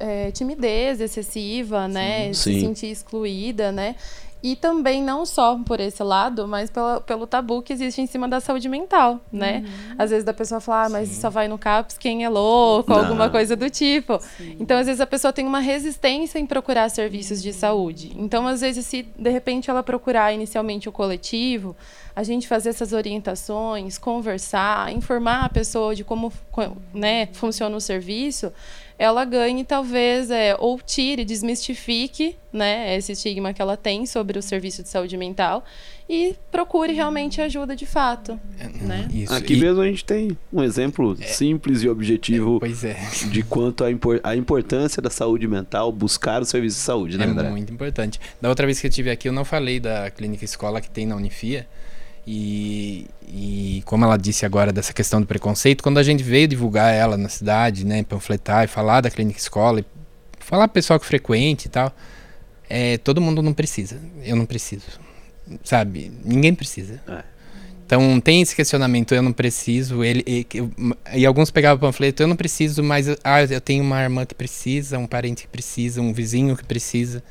é, 0.00 0.30
timidez 0.32 1.00
excessiva, 1.00 1.86
né? 1.86 2.32
Sim. 2.32 2.54
Se 2.54 2.60
sentir 2.60 2.86
excluída, 2.88 3.70
né? 3.70 3.94
E 4.44 4.54
também 4.54 5.02
não 5.02 5.24
só 5.24 5.58
por 5.64 5.80
esse 5.80 6.02
lado, 6.02 6.46
mas 6.46 6.68
pela, 6.68 7.00
pelo 7.00 7.26
tabu 7.26 7.62
que 7.62 7.72
existe 7.72 8.02
em 8.02 8.06
cima 8.06 8.28
da 8.28 8.40
saúde 8.40 8.68
mental, 8.68 9.18
né? 9.32 9.64
Uhum. 9.64 9.94
Às 9.96 10.10
vezes 10.10 10.22
da 10.22 10.34
pessoa 10.34 10.60
falar, 10.60 10.84
ah, 10.84 10.88
mas 10.90 11.08
Sim. 11.08 11.20
só 11.22 11.30
vai 11.30 11.48
no 11.48 11.56
CAPS 11.56 11.96
quem 11.96 12.26
é 12.26 12.28
louco, 12.28 12.90
não. 12.90 12.98
alguma 12.98 13.30
coisa 13.30 13.56
do 13.56 13.70
tipo. 13.70 14.20
Sim. 14.20 14.58
Então, 14.60 14.76
às 14.76 14.86
vezes 14.86 15.00
a 15.00 15.06
pessoa 15.06 15.32
tem 15.32 15.46
uma 15.46 15.60
resistência 15.60 16.38
em 16.38 16.44
procurar 16.44 16.90
serviços 16.90 17.42
de 17.42 17.54
saúde. 17.54 18.12
Então, 18.18 18.46
às 18.46 18.60
vezes, 18.60 18.84
se 18.84 19.02
de 19.02 19.30
repente 19.30 19.70
ela 19.70 19.82
procurar 19.82 20.30
inicialmente 20.34 20.90
o 20.90 20.92
coletivo, 20.92 21.74
a 22.14 22.22
gente 22.22 22.46
fazer 22.46 22.68
essas 22.68 22.92
orientações, 22.92 23.96
conversar, 23.96 24.92
informar 24.92 25.46
a 25.46 25.48
pessoa 25.48 25.94
de 25.94 26.04
como 26.04 26.30
né, 26.92 27.30
funciona 27.32 27.74
o 27.74 27.80
serviço, 27.80 28.52
ela 28.98 29.24
ganhe 29.24 29.64
talvez 29.64 30.30
é, 30.30 30.56
ou 30.58 30.80
tire, 30.80 31.24
desmistifique 31.24 32.36
né, 32.52 32.96
esse 32.96 33.12
estigma 33.12 33.52
que 33.52 33.60
ela 33.60 33.76
tem 33.76 34.06
sobre 34.06 34.38
o 34.38 34.42
serviço 34.42 34.82
de 34.82 34.88
saúde 34.88 35.16
mental 35.16 35.64
e 36.08 36.36
procure 36.52 36.92
realmente 36.92 37.40
ajuda 37.40 37.74
de 37.74 37.86
fato. 37.86 38.38
É, 38.58 38.68
né? 38.68 39.08
Isso. 39.12 39.32
Aqui 39.32 39.54
e... 39.54 39.56
mesmo 39.56 39.80
a 39.80 39.86
gente 39.86 40.04
tem 40.04 40.36
um 40.52 40.62
exemplo 40.62 41.16
é. 41.20 41.24
simples 41.24 41.82
e 41.82 41.88
objetivo 41.88 42.60
é, 42.62 43.26
de 43.28 43.42
quanto 43.42 43.82
a, 43.82 43.90
impor 43.90 44.20
a, 44.22 44.36
importância 44.36 45.02
da 45.02 45.10
saúde 45.10 45.48
mental, 45.48 45.90
buscar 45.90 46.40
o 46.42 46.44
serviço 46.44 46.76
de 46.76 46.82
saúde, 46.82 47.18
né, 47.18 47.24
É 47.24 47.28
André? 47.28 47.50
muito 47.50 47.72
importante. 47.72 48.20
Da 48.40 48.48
outra 48.48 48.66
vez 48.66 48.80
que 48.80 48.86
eu 48.86 48.90
estive 48.90 49.10
aqui, 49.10 49.28
eu 49.28 49.32
não 49.32 49.44
falei 49.44 49.80
da 49.80 50.10
clínica 50.10 50.44
escola 50.44 50.80
que 50.80 50.90
tem 50.90 51.06
na 51.06 51.16
Unifia, 51.16 51.66
e, 52.26 53.06
e, 53.28 53.82
como 53.84 54.04
ela 54.04 54.16
disse 54.16 54.46
agora 54.46 54.72
dessa 54.72 54.92
questão 54.92 55.20
do 55.20 55.26
preconceito, 55.26 55.82
quando 55.82 55.98
a 55.98 56.02
gente 56.02 56.22
veio 56.22 56.48
divulgar 56.48 56.92
ela 56.94 57.16
na 57.16 57.28
cidade, 57.28 57.84
né, 57.84 58.02
panfletar 58.02 58.64
e 58.64 58.66
falar 58.66 59.02
da 59.02 59.10
clínica 59.10 59.38
escola, 59.38 59.80
e 59.80 59.84
falar 60.40 60.68
pro 60.68 60.74
pessoal 60.74 60.98
que 60.98 61.06
frequente 61.06 61.66
e 61.66 61.68
tal, 61.68 61.94
é, 62.68 62.96
todo 62.98 63.20
mundo 63.20 63.42
não 63.42 63.52
precisa. 63.52 64.00
Eu 64.22 64.36
não 64.36 64.46
preciso. 64.46 64.86
Sabe? 65.62 66.10
Ninguém 66.24 66.54
precisa. 66.54 67.00
É. 67.06 67.22
Então 67.86 68.18
tem 68.18 68.40
esse 68.40 68.56
questionamento, 68.56 69.14
eu 69.14 69.20
não 69.20 69.32
preciso. 69.32 70.02
Ele, 70.02 70.24
e, 70.26 70.46
e, 71.14 71.26
alguns 71.26 71.50
pegavam 71.50 71.76
o 71.76 71.80
panfleto, 71.80 72.22
eu 72.22 72.26
não 72.26 72.36
preciso, 72.36 72.82
mas 72.82 73.06
ah, 73.22 73.42
eu 73.42 73.60
tenho 73.60 73.84
uma 73.84 74.02
irmã 74.02 74.24
que 74.24 74.34
precisa, 74.34 74.98
um 74.98 75.06
parente 75.06 75.42
que 75.42 75.48
precisa, 75.48 76.00
um 76.00 76.12
vizinho 76.12 76.56
que 76.56 76.64
precisa 76.64 77.22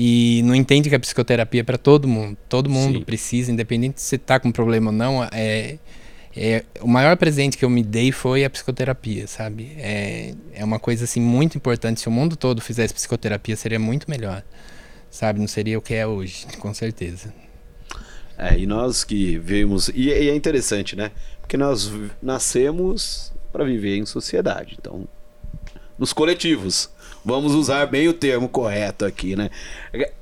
e 0.00 0.42
não 0.44 0.54
entende 0.54 0.88
que 0.88 0.94
a 0.94 1.00
psicoterapia 1.00 1.62
é 1.62 1.64
para 1.64 1.76
todo 1.76 2.06
mundo. 2.06 2.38
Todo 2.48 2.70
mundo 2.70 3.00
Sim. 3.00 3.04
precisa, 3.04 3.50
independente 3.50 4.00
se 4.00 4.06
você 4.06 4.14
está 4.14 4.38
com 4.38 4.52
problema 4.52 4.92
ou 4.92 4.96
não. 4.96 5.24
É, 5.32 5.76
é, 6.36 6.64
o 6.80 6.86
maior 6.86 7.16
presente 7.16 7.58
que 7.58 7.64
eu 7.64 7.68
me 7.68 7.82
dei 7.82 8.12
foi 8.12 8.44
a 8.44 8.50
psicoterapia, 8.50 9.26
sabe? 9.26 9.72
É, 9.76 10.34
é 10.54 10.64
uma 10.64 10.78
coisa 10.78 11.02
assim 11.02 11.20
muito 11.20 11.58
importante. 11.58 12.00
Se 12.00 12.06
o 12.06 12.12
mundo 12.12 12.36
todo 12.36 12.60
fizesse 12.60 12.94
psicoterapia, 12.94 13.56
seria 13.56 13.80
muito 13.80 14.08
melhor, 14.08 14.44
sabe? 15.10 15.40
Não 15.40 15.48
seria 15.48 15.76
o 15.76 15.82
que 15.82 15.94
é 15.94 16.06
hoje, 16.06 16.46
com 16.60 16.72
certeza. 16.72 17.34
É, 18.38 18.56
e 18.56 18.66
nós 18.66 19.02
que 19.02 19.36
vemos. 19.36 19.88
E, 19.88 20.10
e 20.10 20.30
é 20.30 20.36
interessante, 20.36 20.94
né? 20.94 21.10
Porque 21.40 21.56
nós 21.56 21.90
nascemos 22.22 23.32
para 23.50 23.64
viver 23.64 23.96
em 23.96 24.06
sociedade. 24.06 24.76
Então, 24.78 25.08
nos 25.98 26.12
coletivos. 26.12 26.88
Vamos 27.24 27.54
usar 27.54 27.86
bem 27.86 28.08
o 28.08 28.12
termo 28.12 28.48
correto 28.48 29.04
aqui, 29.04 29.36
né? 29.36 29.50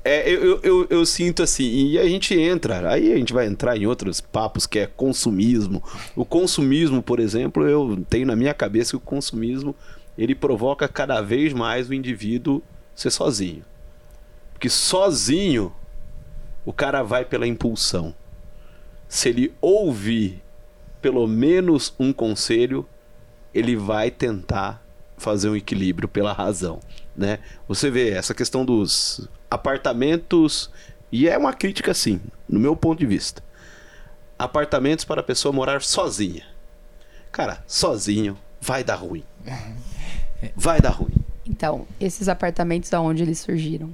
É, 0.05 0.31
eu, 0.31 0.61
eu, 0.63 0.87
eu, 0.89 1.07
sinto 1.07 1.43
assim, 1.43 1.89
e 1.89 1.99
a 1.99 2.09
gente 2.09 2.39
entra, 2.39 2.91
aí 2.91 3.13
a 3.13 3.17
gente 3.17 3.33
vai 3.33 3.47
entrar 3.47 3.77
em 3.77 3.87
outros 3.87 4.21
papos 4.21 4.67
que 4.67 4.79
é 4.79 4.87
consumismo. 4.87 5.83
O 6.15 6.25
consumismo, 6.25 7.03
por 7.03 7.21
exemplo, 7.21 7.69
eu 7.69 8.03
tenho 8.09 8.27
na 8.27 8.35
minha 8.35 8.55
cabeça 8.55 8.91
que 8.91 8.97
o 8.97 9.01
consumismo 9.01 9.75
ele 10.17 10.35
provoca 10.35 10.89
cada 10.89 11.21
vez 11.21 11.53
mais 11.53 11.89
o 11.89 11.95
indivíduo 11.95 12.63
ser 12.95 13.11
sozinho. 13.11 13.63
Porque 14.53 14.71
sozinho 14.71 15.73
o 16.65 16.73
cara 16.73 17.03
vai 17.03 17.25
pela 17.25 17.47
impulsão. 17.47 18.15
Se 19.09 19.29
ele 19.29 19.53
ouvir 19.61 20.43
pelo 21.01 21.27
menos 21.27 21.95
um 21.99 22.13
conselho, 22.13 22.87
ele 23.55 23.77
vai 23.77 24.11
tentar 24.11 24.86
fazer 25.17 25.49
um 25.49 25.57
equilíbrio 25.57 26.09
pela 26.09 26.33
razão, 26.33 26.81
né? 27.17 27.39
Você 27.67 27.91
vê 27.91 28.11
essa 28.11 28.35
questão 28.35 28.65
dos 28.65 29.29
apartamentos 29.51 30.71
e 31.11 31.29
é 31.29 31.37
uma 31.39 31.53
crítica 31.53 31.95
sim, 31.95 32.21
no 32.49 32.61
meu 32.61 32.77
ponto 32.77 32.99
de 32.99 33.07
vista. 33.07 33.43
Apartamentos 34.39 35.05
para 35.05 35.21
a 35.21 35.25
pessoa 35.25 35.53
morar 35.53 35.83
sozinha. 35.83 36.45
Cara, 37.33 37.63
sozinho 37.67 38.39
vai 38.61 38.85
dar 38.85 38.97
ruim. 38.97 39.25
Vai 40.55 40.83
dar 40.83 40.91
ruim. 40.91 41.15
Então, 41.47 41.87
esses 41.99 42.29
apartamentos 42.29 42.91
da 42.91 43.01
onde 43.01 43.23
eles 43.23 43.39
surgiram? 43.39 43.91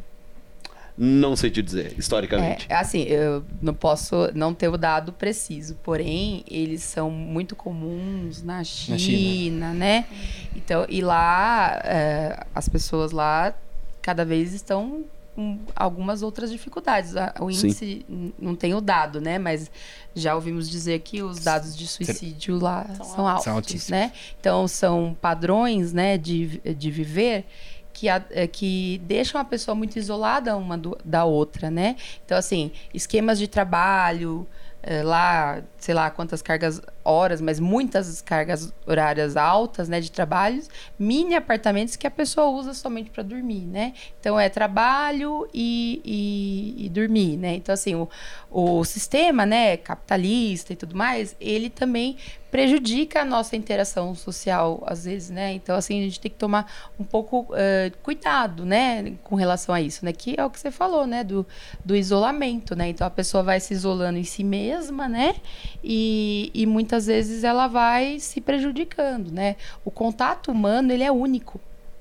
Não 0.96 1.35
sei 1.35 1.50
te 1.50 1.62
dizer, 1.62 1.94
historicamente. 1.98 2.66
É, 2.68 2.76
assim, 2.76 3.02
eu 3.02 3.42
não 3.61 3.72
posso 3.72 4.31
não 4.35 4.52
ter 4.52 4.68
o 4.68 4.76
dado 4.76 5.12
preciso, 5.12 5.74
porém, 5.83 6.44
eles 6.46 6.83
são 6.83 7.11
muito 7.11 7.57
comuns 7.57 8.42
na 8.42 8.62
China, 8.62 8.96
na 8.96 8.98
China. 8.98 9.72
né? 9.72 10.07
Então, 10.55 10.85
e 10.88 11.00
lá, 11.00 11.81
é, 11.85 12.44
as 12.55 12.68
pessoas 12.68 13.11
lá 13.11 13.55
cada 14.02 14.24
vez 14.24 14.52
estão 14.52 15.05
com 15.35 15.59
algumas 15.74 16.22
outras 16.22 16.50
dificuldades. 16.50 17.14
O 17.40 17.50
índice 17.50 18.05
Sim. 18.07 18.33
não 18.38 18.55
tem 18.55 18.74
o 18.74 18.81
dado, 18.81 19.20
né? 19.20 19.38
Mas 19.38 19.70
já 20.14 20.35
ouvimos 20.35 20.68
dizer 20.68 20.98
que 21.00 21.22
os 21.22 21.38
dados 21.40 21.76
de 21.76 21.87
suicídio 21.87 22.59
lá 22.59 22.87
são, 22.96 23.07
são 23.07 23.28
altos, 23.28 23.48
altos 23.48 23.88
né? 23.88 24.12
Então, 24.38 24.68
são 24.68 25.16
padrões 25.20 25.92
né, 25.92 26.18
de, 26.18 26.61
de 26.76 26.90
viver 26.90 27.46
que, 27.92 28.09
a, 28.09 28.24
é, 28.31 28.46
que 28.46 29.00
deixam 29.05 29.40
a 29.40 29.44
pessoa 29.44 29.74
muito 29.74 29.98
isolada 29.98 30.57
uma 30.57 30.76
do, 30.76 30.96
da 31.05 31.24
outra, 31.24 31.70
né? 31.70 31.96
Então, 32.24 32.37
assim, 32.37 32.72
esquemas 32.92 33.38
de 33.38 33.46
trabalho, 33.48 34.46
é, 34.83 35.02
lá, 35.02 35.62
sei 35.78 35.94
lá 35.94 36.11
quantas 36.11 36.42
cargas 36.42 36.83
horas, 37.05 37.40
mas 37.40 37.61
muitas 37.61 38.20
cargas 38.20 38.74
horárias 38.85 39.37
altas, 39.37 39.88
né, 39.88 40.00
de 40.00 40.11
trabalhos, 40.11 40.68
mini 40.98 41.37
apartamentos 41.37 41.94
que 41.94 42.07
a 42.07 42.11
pessoa 42.11 42.48
usa 42.48 42.74
somente 42.74 43.09
para 43.11 43.22
dormir, 43.22 43.64
né? 43.64 43.92
Então 44.18 44.38
é 44.38 44.48
trabalho 44.48 45.48
e, 45.55 46.02
e, 46.05 46.87
e, 46.87 46.88
dormir, 46.88 47.37
né? 47.37 47.55
Então 47.55 47.72
assim 47.72 47.94
o, 47.94 48.09
o 48.50 48.85
sistema, 48.85 49.46
né, 49.46 49.76
capitalista 49.76 50.72
e 50.72 50.76
tudo 50.76 50.96
mais, 50.96 51.37
ele 51.40 51.70
também 51.70 52.16
prejudica 52.53 53.23
a 53.23 53.25
nossa 53.25 53.57
interação 53.57 54.15
social 54.15 54.85
às 54.87 55.07
vezes, 55.07 55.31
né? 55.31 55.55
Então 55.55 55.75
assim 55.75 55.99
a 55.99 56.03
gente 56.03 56.21
tem 56.21 56.31
que 56.31 56.37
tomar 56.37 56.71
um 57.01 57.03
pouco 57.03 57.41
uh, 57.51 57.97
cuidado, 58.03 58.67
né, 58.67 59.15
com 59.25 59.35
relação 59.35 59.75
a 59.75 59.81
isso, 59.81 60.05
né? 60.05 60.12
Que 60.12 60.38
é 60.38 60.45
o 60.45 60.51
que 60.51 60.61
você 60.61 60.71
falou, 60.71 61.07
né, 61.07 61.25
do, 61.25 61.47
do 61.83 61.97
isolamento, 61.97 62.77
né? 62.77 62.91
Então 62.91 63.07
a 63.07 63.11
pessoa 63.11 63.43
vai 63.43 63.59
se 63.59 63.73
isolando 63.73 64.19
em 64.19 64.25
si 64.25 64.45
mesma, 64.45 65.09
né? 65.09 65.37
E, 65.83 66.51
e 66.53 66.67
muitas 66.67 67.07
vezes 67.07 67.43
ela 67.43 67.69
vai 67.69 68.21
se 68.21 68.38
prejudicando, 68.38 69.33
né? 69.33 69.57
O 69.83 69.91
contato 69.91 70.53
humano 70.53 70.93
ele 70.93 71.05
é 71.05 71.11
único, 71.11 71.59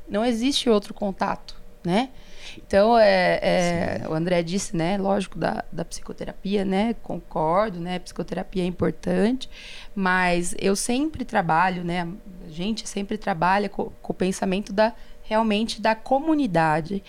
não 0.10 0.26
existe 0.26 0.70
outro 0.70 0.94
contato, 0.94 1.56
né? 1.82 2.10
Então, 2.58 2.98
é, 2.98 3.40
é 3.42 4.04
o 4.08 4.14
André 4.14 4.42
disse, 4.44 4.76
né, 4.76 4.98
lógico, 4.98 5.38
da, 5.38 5.64
da 5.72 5.86
psicoterapia, 5.86 6.66
né, 6.66 6.96
concordo, 7.02 7.80
né, 7.80 8.00
psicoterapia 8.00 8.64
é 8.64 8.66
importante, 8.66 9.50
mas 9.96 10.56
eu 10.60 10.76
sempre 10.76 11.26
trabalho, 11.26 11.84
né, 11.84 12.08
a 12.46 12.50
gente 12.50 12.88
sempre 12.88 13.18
trabalha 13.18 13.70
com, 13.70 13.92
com 14.02 14.12
o 14.12 14.16
pensamento 14.16 14.74
da, 14.74 14.94
realmente 15.24 15.82
da 15.82 15.96
comunidade, 15.96 17.04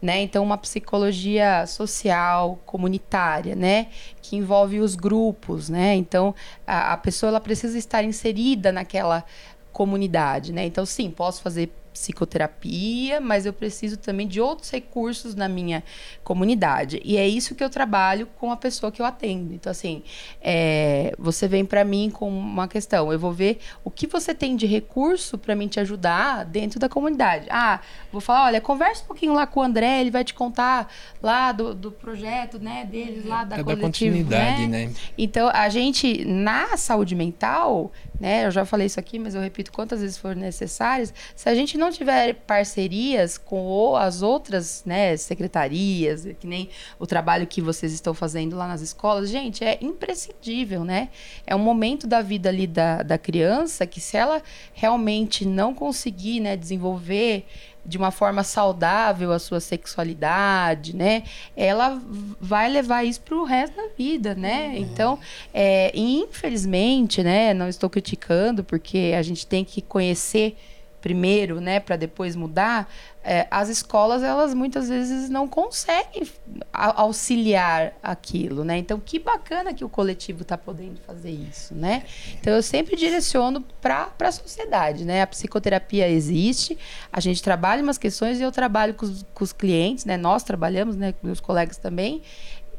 né? 0.00 0.20
Então, 0.20 0.44
uma 0.44 0.58
psicologia 0.58 1.66
social, 1.66 2.60
comunitária, 2.66 3.56
né? 3.56 3.86
Que 4.20 4.36
envolve 4.36 4.78
os 4.78 4.94
grupos, 4.94 5.70
né? 5.70 5.94
Então, 5.94 6.34
a, 6.66 6.92
a 6.92 6.96
pessoa 6.98 7.30
ela 7.30 7.40
precisa 7.40 7.78
estar 7.78 8.04
inserida 8.04 8.70
naquela 8.70 9.24
comunidade, 9.72 10.52
né? 10.52 10.66
Então, 10.66 10.84
sim, 10.84 11.10
posso 11.10 11.40
fazer 11.40 11.72
psicoterapia, 11.94 13.20
mas 13.20 13.46
eu 13.46 13.52
preciso 13.52 13.96
também 13.96 14.26
de 14.26 14.40
outros 14.40 14.68
recursos 14.68 15.36
na 15.36 15.48
minha 15.48 15.82
comunidade. 16.24 17.00
E 17.04 17.16
é 17.16 17.26
isso 17.26 17.54
que 17.54 17.62
eu 17.62 17.70
trabalho 17.70 18.26
com 18.38 18.50
a 18.50 18.56
pessoa 18.56 18.90
que 18.90 19.00
eu 19.00 19.06
atendo. 19.06 19.54
Então, 19.54 19.70
assim, 19.70 20.02
é, 20.42 21.14
você 21.16 21.46
vem 21.46 21.64
para 21.64 21.84
mim 21.84 22.10
com 22.10 22.28
uma 22.28 22.66
questão, 22.66 23.12
eu 23.12 23.18
vou 23.18 23.32
ver 23.32 23.60
o 23.84 23.90
que 23.90 24.08
você 24.08 24.34
tem 24.34 24.56
de 24.56 24.66
recurso 24.66 25.38
para 25.38 25.54
mim 25.54 25.68
te 25.68 25.78
ajudar 25.78 26.44
dentro 26.44 26.80
da 26.80 26.88
comunidade. 26.88 27.46
Ah, 27.48 27.80
vou 28.10 28.20
falar, 28.20 28.46
olha, 28.46 28.60
conversa 28.60 29.04
um 29.04 29.06
pouquinho 29.06 29.32
lá 29.32 29.46
com 29.46 29.60
o 29.60 29.62
André, 29.62 30.00
ele 30.00 30.10
vai 30.10 30.24
te 30.24 30.34
contar 30.34 30.92
lá 31.22 31.52
do, 31.52 31.72
do 31.72 31.92
projeto, 31.92 32.58
né, 32.58 32.84
deles, 32.90 33.24
lá 33.24 33.44
da, 33.44 33.58
é 33.58 33.62
da 33.62 33.76
continuidade, 33.76 34.66
né? 34.66 34.86
né? 34.86 34.94
Então, 35.16 35.48
a 35.54 35.68
gente, 35.68 36.24
na 36.24 36.76
saúde 36.76 37.14
mental, 37.14 37.92
né, 38.18 38.46
eu 38.46 38.50
já 38.50 38.64
falei 38.64 38.86
isso 38.86 38.98
aqui, 38.98 39.18
mas 39.18 39.34
eu 39.34 39.40
repito 39.40 39.70
quantas 39.70 40.00
vezes 40.00 40.18
for 40.18 40.34
necessárias, 40.34 41.14
se 41.36 41.48
a 41.48 41.54
gente 41.54 41.78
não 41.78 41.83
não 41.84 41.92
tiver 41.92 42.34
parcerias 42.34 43.36
com 43.36 43.94
as 43.96 44.22
outras 44.22 44.82
né, 44.84 45.16
secretarias, 45.16 46.26
que 46.40 46.46
nem 46.46 46.68
o 46.98 47.06
trabalho 47.06 47.46
que 47.46 47.60
vocês 47.60 47.92
estão 47.92 48.14
fazendo 48.14 48.56
lá 48.56 48.66
nas 48.66 48.80
escolas, 48.80 49.28
gente, 49.28 49.62
é 49.62 49.78
imprescindível, 49.80 50.84
né? 50.84 51.10
É 51.46 51.54
um 51.54 51.58
momento 51.58 52.06
da 52.06 52.22
vida 52.22 52.48
ali 52.48 52.66
da, 52.66 53.02
da 53.02 53.18
criança 53.18 53.86
que 53.86 54.00
se 54.00 54.16
ela 54.16 54.42
realmente 54.72 55.46
não 55.46 55.74
conseguir 55.74 56.40
né, 56.40 56.56
desenvolver 56.56 57.46
de 57.86 57.98
uma 57.98 58.10
forma 58.10 58.42
saudável 58.42 59.30
a 59.30 59.38
sua 59.38 59.60
sexualidade, 59.60 60.96
né? 60.96 61.22
Ela 61.54 62.00
vai 62.40 62.68
levar 62.68 63.04
isso 63.04 63.20
para 63.20 63.36
o 63.36 63.44
resto 63.44 63.76
da 63.76 63.88
vida, 63.96 64.34
né? 64.34 64.68
Uhum. 64.68 64.76
Então, 64.76 65.18
é, 65.52 65.92
infelizmente, 65.94 67.22
né? 67.22 67.52
Não 67.52 67.68
estou 67.68 67.90
criticando 67.90 68.64
porque 68.64 69.12
a 69.16 69.22
gente 69.22 69.46
tem 69.46 69.64
que 69.64 69.82
conhecer 69.82 70.56
primeiro, 71.04 71.60
né, 71.60 71.80
para 71.80 71.96
depois 71.96 72.34
mudar, 72.34 72.90
é, 73.22 73.46
as 73.50 73.68
escolas 73.68 74.22
elas 74.22 74.54
muitas 74.54 74.88
vezes 74.88 75.28
não 75.28 75.46
conseguem 75.46 76.26
auxiliar 76.72 77.92
aquilo, 78.02 78.64
né? 78.64 78.78
Então 78.78 78.98
que 78.98 79.18
bacana 79.18 79.74
que 79.74 79.84
o 79.84 79.88
coletivo 79.88 80.40
está 80.40 80.56
podendo 80.56 80.98
fazer 81.06 81.30
isso, 81.30 81.74
né? 81.74 82.04
Então 82.40 82.54
eu 82.54 82.62
sempre 82.62 82.96
direciono 82.96 83.62
para 83.82 84.10
a 84.18 84.32
sociedade, 84.32 85.04
né? 85.04 85.20
A 85.20 85.26
psicoterapia 85.26 86.08
existe, 86.08 86.78
a 87.12 87.20
gente 87.20 87.42
trabalha 87.42 87.82
umas 87.82 87.98
questões 87.98 88.40
e 88.40 88.42
eu 88.42 88.50
trabalho 88.50 88.94
com 88.94 89.04
os, 89.04 89.26
com 89.34 89.44
os 89.44 89.52
clientes, 89.52 90.06
né? 90.06 90.16
Nós 90.16 90.42
trabalhamos, 90.42 90.96
né? 90.96 91.12
Com 91.12 91.26
meus 91.26 91.40
colegas 91.40 91.76
também 91.76 92.22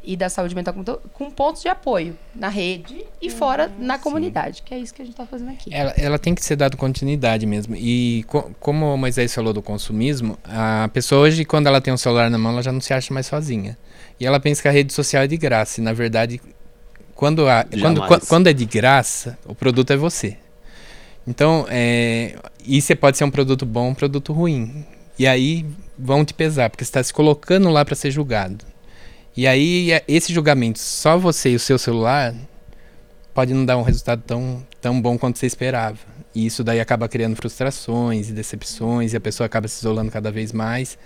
e 0.06 0.16
da 0.16 0.30
saúde 0.30 0.56
mental 0.56 0.74
com 1.14 1.32
pontos 1.32 1.62
de 1.62 1.68
apoio 1.68 2.18
na 2.34 2.50
rede 2.50 3.06
e 3.22 3.30
uhum, 3.30 3.36
fora 3.36 3.72
na 3.80 3.98
comunidade, 3.98 4.58
sim. 4.58 4.64
que 4.66 4.74
é 4.74 4.78
isso 4.78 4.94
que 4.94 5.02
a 5.02 5.06
gente 5.06 5.14
está 5.14 5.26
fazendo 5.26 5.52
aqui. 5.52 5.74
Ela, 5.74 5.92
ela, 5.98 6.20
tem 6.20 6.36
que 6.36 6.44
ser 6.44 6.56
dada 6.56 6.78
continuidade 6.78 7.46
mesmo. 7.46 7.76
E 7.76 8.24
co 8.28 8.52
como 8.60 8.94
o 8.94 8.98
Moisés 8.98 9.34
falou 9.34 9.54
do 9.54 9.62
consumismo, 9.62 10.38
a 10.44 10.90
pessoa 10.94 11.22
hoje, 11.22 11.44
quando 11.46 11.68
ela 11.68 11.82
tem 11.82 11.94
um 11.94 11.98
celular 11.98 12.30
na 12.30 12.38
mão, 12.38 12.52
ela 12.52 12.64
já 12.64 12.72
não 12.72 12.82
se 12.82 12.94
acha 12.94 13.14
mais 13.14 13.26
sozinha. 13.26 13.78
E 14.20 14.26
ela 14.26 14.40
pensa 14.40 14.62
que 14.62 14.68
a 14.68 14.72
rede 14.72 14.94
social 14.94 15.24
é 15.24 15.28
de 15.28 15.38
graça. 15.38 15.82
E, 15.82 15.84
na 15.84 15.94
verdade, 15.94 16.42
quando, 17.14 17.48
a, 17.48 17.66
quando, 17.82 18.02
quando 18.28 18.48
é 18.48 18.54
de 18.54 18.66
graça, 18.66 19.38
o 19.46 19.56
produto 19.56 19.92
é 19.92 19.98
você. 19.98 20.38
Então, 21.28 21.66
é, 21.70 22.36
isso 22.66 22.96
pode 22.96 23.18
ser 23.18 23.24
um 23.24 23.32
produto 23.32 23.66
bom 23.66 23.86
ou 23.86 23.92
um 23.92 23.96
produto 23.96 24.32
ruim. 24.32 24.86
E 25.18 25.26
aí 25.26 25.66
vão 25.98 26.24
te 26.26 26.34
pesar, 26.34 26.70
porque 26.70 26.84
você 26.84 26.90
está 26.90 27.02
se 27.02 27.14
colocando 27.14 27.70
lá 27.70 27.84
para 27.84 27.96
ser 27.96 28.12
julgado. 28.12 28.66
E 29.36 29.46
aí, 29.46 29.92
é, 29.92 30.04
esse 30.08 30.34
julgamento, 30.34 30.80
só 30.80 31.18
você 31.18 31.52
e 31.52 31.56
o 31.56 31.60
seu 31.60 31.78
celular, 31.78 32.34
pode 33.34 33.54
não 33.54 33.66
dar 33.66 33.78
um 33.78 33.82
resultado 33.82 34.24
tão, 34.26 34.66
tão 34.80 35.02
bom 35.02 35.18
quanto 35.18 35.38
você 35.38 35.46
esperava. 35.46 35.98
E 36.34 36.46
isso 36.46 36.64
daí 36.64 36.80
acaba 36.80 37.08
criando 37.10 37.36
frustrações 37.36 38.30
e 38.30 38.34
decepções, 38.34 39.14
e 39.14 39.18
a 39.18 39.20
pessoa 39.20 39.46
acaba 39.46 39.68
se 39.68 39.80
isolando 39.80 40.10
cada 40.12 40.32
vez 40.32 40.54
mais. 40.54 40.98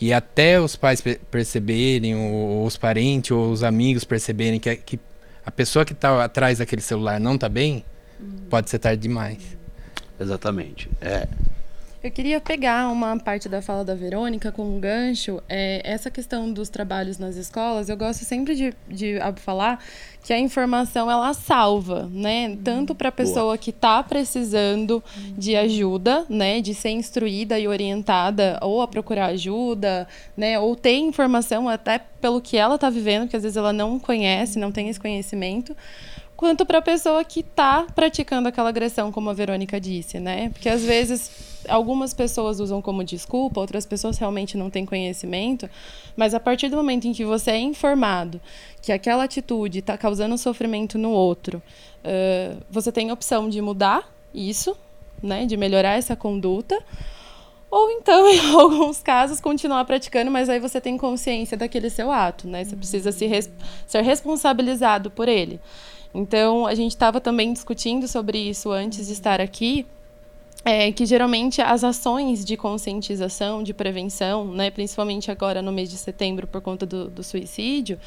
E 0.00 0.12
até 0.12 0.60
os 0.60 0.76
pais 0.76 1.02
perceberem, 1.30 2.14
ou 2.14 2.64
os 2.64 2.76
parentes, 2.76 3.32
ou 3.32 3.50
os 3.50 3.64
amigos 3.64 4.04
perceberem 4.04 4.60
que, 4.60 4.74
que 4.76 5.00
a 5.44 5.50
pessoa 5.50 5.84
que 5.84 5.92
está 5.92 6.24
atrás 6.24 6.58
daquele 6.58 6.82
celular 6.82 7.20
não 7.20 7.34
está 7.34 7.48
bem, 7.48 7.84
uhum. 8.20 8.46
pode 8.48 8.70
ser 8.70 8.78
tarde 8.78 9.02
demais. 9.02 9.38
Exatamente. 10.18 10.88
É. 11.00 11.26
Eu 12.04 12.10
queria 12.10 12.38
pegar 12.38 12.92
uma 12.92 13.18
parte 13.18 13.48
da 13.48 13.62
fala 13.62 13.82
da 13.82 13.94
Verônica 13.94 14.52
com 14.52 14.62
um 14.62 14.78
gancho. 14.78 15.42
É, 15.48 15.80
essa 15.82 16.10
questão 16.10 16.52
dos 16.52 16.68
trabalhos 16.68 17.16
nas 17.16 17.34
escolas, 17.34 17.88
eu 17.88 17.96
gosto 17.96 18.26
sempre 18.26 18.54
de, 18.54 18.74
de 18.86 19.14
falar 19.36 19.82
que 20.22 20.30
a 20.30 20.38
informação 20.38 21.10
ela 21.10 21.32
salva, 21.32 22.06
né? 22.12 22.58
Tanto 22.62 22.94
para 22.94 23.08
a 23.08 23.12
pessoa 23.12 23.44
Boa. 23.44 23.58
que 23.58 23.70
está 23.70 24.02
precisando 24.02 25.02
de 25.30 25.56
ajuda, 25.56 26.26
né? 26.28 26.60
De 26.60 26.74
ser 26.74 26.90
instruída 26.90 27.58
e 27.58 27.66
orientada 27.66 28.58
ou 28.60 28.82
a 28.82 28.86
procurar 28.86 29.28
ajuda, 29.28 30.06
né? 30.36 30.60
Ou 30.60 30.76
ter 30.76 30.98
informação 30.98 31.70
até 31.70 31.98
pelo 32.20 32.38
que 32.38 32.58
ela 32.58 32.74
está 32.74 32.90
vivendo, 32.90 33.22
porque 33.22 33.36
às 33.36 33.42
vezes 33.44 33.56
ela 33.56 33.72
não 33.72 33.98
conhece, 33.98 34.58
não 34.58 34.70
tem 34.70 34.90
esse 34.90 35.00
conhecimento 35.00 35.74
quanto 36.36 36.66
para 36.66 36.78
a 36.78 36.82
pessoa 36.82 37.24
que 37.24 37.40
está 37.40 37.86
praticando 37.94 38.48
aquela 38.48 38.68
agressão, 38.68 39.12
como 39.12 39.30
a 39.30 39.32
Verônica 39.32 39.80
disse, 39.80 40.18
né? 40.18 40.50
Porque 40.50 40.68
às 40.68 40.82
vezes 40.82 41.30
algumas 41.68 42.12
pessoas 42.12 42.60
usam 42.60 42.82
como 42.82 43.04
desculpa, 43.04 43.60
outras 43.60 43.86
pessoas 43.86 44.18
realmente 44.18 44.56
não 44.56 44.68
têm 44.68 44.84
conhecimento, 44.84 45.68
mas 46.16 46.34
a 46.34 46.40
partir 46.40 46.68
do 46.68 46.76
momento 46.76 47.06
em 47.06 47.12
que 47.12 47.24
você 47.24 47.52
é 47.52 47.58
informado 47.58 48.40
que 48.82 48.92
aquela 48.92 49.24
atitude 49.24 49.78
está 49.78 49.96
causando 49.96 50.36
sofrimento 50.36 50.98
no 50.98 51.10
outro, 51.10 51.62
uh, 52.04 52.62
você 52.70 52.92
tem 52.92 53.10
a 53.10 53.14
opção 53.14 53.48
de 53.48 53.60
mudar 53.60 54.12
isso, 54.34 54.76
né? 55.22 55.46
De 55.46 55.56
melhorar 55.56 55.96
essa 55.96 56.16
conduta. 56.16 56.78
Ou 57.70 57.90
então, 57.90 58.28
em 58.30 58.54
alguns 58.54 59.02
casos, 59.02 59.40
continuar 59.40 59.84
praticando, 59.84 60.30
mas 60.30 60.48
aí 60.48 60.60
você 60.60 60.80
tem 60.80 60.98
consciência 60.98 61.56
daquele 61.56 61.88
seu 61.90 62.10
ato, 62.10 62.46
né? 62.46 62.64
Você 62.64 62.76
precisa 62.76 63.12
se 63.12 63.26
res 63.26 63.50
ser 63.86 64.02
responsabilizado 64.02 65.10
por 65.10 65.28
ele. 65.28 65.60
Então, 66.14 66.64
a 66.64 66.74
gente 66.74 66.92
estava 66.92 67.20
também 67.20 67.52
discutindo 67.52 68.06
sobre 68.06 68.38
isso 68.38 68.70
antes 68.70 69.08
de 69.08 69.12
estar 69.12 69.40
aqui. 69.40 69.84
É 70.64 70.90
que 70.90 71.04
geralmente 71.04 71.60
as 71.60 71.84
ações 71.84 72.44
de 72.44 72.56
conscientização, 72.56 73.62
de 73.62 73.74
prevenção, 73.74 74.46
né, 74.46 74.70
principalmente 74.70 75.30
agora 75.30 75.60
no 75.60 75.70
mês 75.70 75.90
de 75.90 75.96
setembro 75.96 76.46
por 76.46 76.60
conta 76.62 76.86
do, 76.86 77.10
do 77.10 77.22
suicídio, 77.22 78.00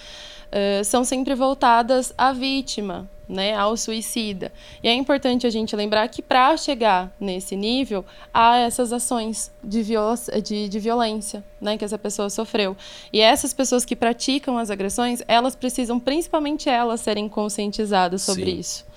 uh, 0.47 0.83
são 0.83 1.03
sempre 1.03 1.35
voltadas 1.35 2.13
à 2.17 2.33
vítima, 2.33 3.07
né, 3.29 3.53
ao 3.53 3.77
suicida. 3.77 4.51
E 4.81 4.87
é 4.87 4.93
importante 4.93 5.45
a 5.45 5.49
gente 5.49 5.75
lembrar 5.75 6.07
que 6.07 6.21
para 6.21 6.55
chegar 6.57 7.13
nesse 7.19 7.55
nível, 7.55 8.03
há 8.33 8.57
essas 8.57 8.91
ações 8.91 9.51
de, 9.63 9.83
viol 9.83 10.15
de, 10.43 10.67
de 10.67 10.79
violência 10.79 11.43
né, 11.61 11.77
que 11.77 11.85
essa 11.85 11.97
pessoa 11.97 12.29
sofreu. 12.29 12.75
E 13.11 13.19
essas 13.19 13.53
pessoas 13.53 13.85
que 13.85 13.95
praticam 13.95 14.57
as 14.57 14.71
agressões, 14.71 15.21
elas 15.27 15.55
precisam, 15.55 15.99
principalmente 15.99 16.69
elas, 16.69 17.01
serem 17.01 17.27
conscientizadas 17.29 18.21
sobre 18.23 18.45
Sim. 18.45 18.59
isso. 18.59 18.87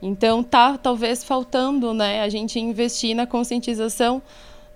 Então 0.00 0.42
tá 0.42 0.78
talvez 0.78 1.24
faltando, 1.24 1.92
né, 1.92 2.22
a 2.22 2.28
gente 2.28 2.58
investir 2.58 3.14
na 3.14 3.26
conscientização 3.26 4.22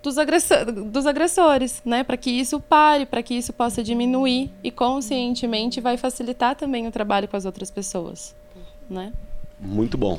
dos, 0.02 0.18
agressor, 0.18 0.64
dos 0.72 1.06
agressores, 1.06 1.80
né, 1.84 2.02
para 2.02 2.16
que 2.16 2.30
isso 2.30 2.58
pare, 2.58 3.06
para 3.06 3.22
que 3.22 3.34
isso 3.34 3.52
possa 3.52 3.82
diminuir 3.82 4.50
e 4.64 4.70
conscientemente 4.70 5.80
vai 5.80 5.96
facilitar 5.96 6.56
também 6.56 6.88
o 6.88 6.90
trabalho 6.90 7.28
com 7.28 7.36
as 7.36 7.44
outras 7.44 7.70
pessoas, 7.70 8.34
né? 8.90 9.12
Muito 9.60 9.96
bom. 9.96 10.18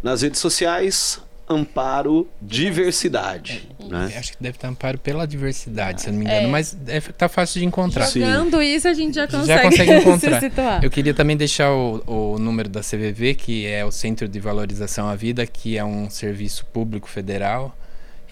Nas 0.00 0.22
redes 0.22 0.38
sociais, 0.40 1.20
amparo 1.48 2.28
diversidade. 2.40 3.68
É, 3.80 3.84
né? 3.86 4.14
Acho 4.16 4.32
que 4.32 4.42
deve 4.42 4.56
estar 4.56 4.68
amparo 4.68 4.98
pela 4.98 5.26
diversidade, 5.26 6.02
se 6.02 6.08
eu 6.08 6.12
não 6.12 6.20
me 6.20 6.24
engano, 6.26 6.48
é. 6.48 6.50
mas 6.50 6.76
é, 6.86 7.00
tá 7.00 7.28
fácil 7.28 7.60
de 7.60 7.66
encontrar. 7.66 8.06
Jogando 8.06 8.62
isso, 8.62 8.86
a 8.86 8.94
gente 8.94 9.14
já 9.14 9.26
consegue, 9.26 9.46
já 9.46 9.62
consegue 9.62 9.94
encontrar. 9.96 10.84
Eu 10.84 10.90
queria 10.90 11.14
também 11.14 11.36
deixar 11.36 11.72
o, 11.72 12.02
o, 12.06 12.38
número 12.38 12.68
da 12.68 12.80
CVV, 12.80 13.34
que 13.34 13.66
é 13.66 13.84
o 13.84 13.90
Centro 13.90 14.28
de 14.28 14.38
Valorização 14.40 15.08
à 15.08 15.14
Vida, 15.14 15.46
que 15.46 15.78
é 15.78 15.84
um 15.84 16.10
serviço 16.10 16.66
público 16.66 17.08
federal. 17.08 17.76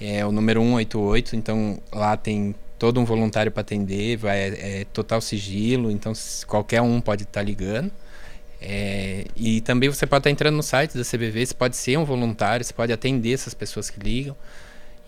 É 0.01 0.27
o 0.27 0.31
número 0.31 0.61
188, 0.61 1.37
então 1.37 1.79
lá 1.91 2.17
tem 2.17 2.55
todo 2.79 3.01
um 3.01 3.05
voluntário 3.05 3.51
para 3.51 3.63
atender, 3.63 4.19
vai, 4.19 4.39
é, 4.39 4.81
é 4.81 4.85
total 4.93 5.21
sigilo, 5.21 5.91
então 5.91 6.13
qualquer 6.47 6.83
um 6.83 7.01
pode 7.01 7.23
estar 7.23 7.41
tá 7.41 7.45
ligando. 7.45 7.91
É, 8.61 9.25
e 9.37 9.61
também 9.61 9.89
você 9.89 10.07
pode 10.07 10.21
estar 10.21 10.31
entrando 10.31 10.57
no 10.57 10.63
site 10.63 10.97
da 10.97 11.05
CBV, 11.05 11.47
você 11.47 11.55
pode 11.55 11.77
ser 11.77 11.99
um 11.99 12.05
voluntário, 12.05 12.65
você 12.65 12.73
pode 12.73 12.93
atender 12.93 13.33
essas 13.33 13.55
pessoas 13.55 13.91
que 13.91 14.01
ligam. 14.01 14.37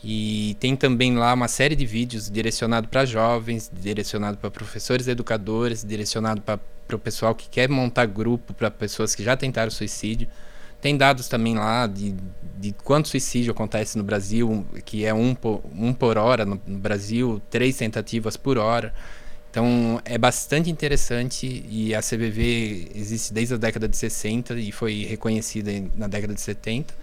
E 0.03 0.57
tem 0.61 0.77
também 0.77 1.17
lá 1.17 1.35
uma 1.35 1.49
série 1.49 1.75
de 1.75 1.85
vídeos 1.85 2.31
direcionado 2.31 2.87
para 2.89 3.05
jovens, 3.05 3.71
direcionado 3.73 4.39
para 4.39 4.51
professores 4.51 5.09
educadores, 5.09 5.83
direcionado 5.83 6.41
para 6.41 6.61
o 6.93 6.99
pessoal 6.99 7.35
que 7.35 7.49
quer 7.49 7.69
montar 7.69 8.07
grupo 8.07 8.55
para 8.55 8.71
pessoas 8.71 9.15
que 9.15 9.25
já 9.25 9.37
tentaram 9.37 9.71
suicídio. 9.71 10.29
Tem 10.81 10.97
dados 10.97 11.27
também 11.27 11.57
lá 11.57 11.89
de, 11.89 12.15
de 12.57 12.73
quanto 12.85 13.09
suicídio 13.09 13.51
acontece 13.51 13.99
no 13.99 14.05
Brasil, 14.05 14.65
que 14.85 15.05
é 15.05 15.13
um 15.13 15.35
por, 15.35 15.61
um 15.75 15.93
por 15.93 16.17
hora 16.17 16.45
no, 16.45 16.61
no 16.65 16.79
Brasil, 16.79 17.43
três 17.51 17.77
tentativas 17.77 18.37
por 18.37 18.57
hora. 18.57 18.95
Então 19.51 20.01
é 20.05 20.19
bastante 20.19 20.71
interessante 20.71 21.65
e 21.69 21.95
a 21.95 22.01
CBV 22.01 22.93
existe 22.95 23.33
desde 23.33 23.55
a 23.55 23.57
década 23.57 23.89
de 23.89 23.97
60 23.97 24.55
e 24.55 24.71
foi 24.71 25.05
reconhecida 25.05 25.71
na 25.95 26.07
década 26.07 26.35
de 26.35 26.41
70 26.41 26.95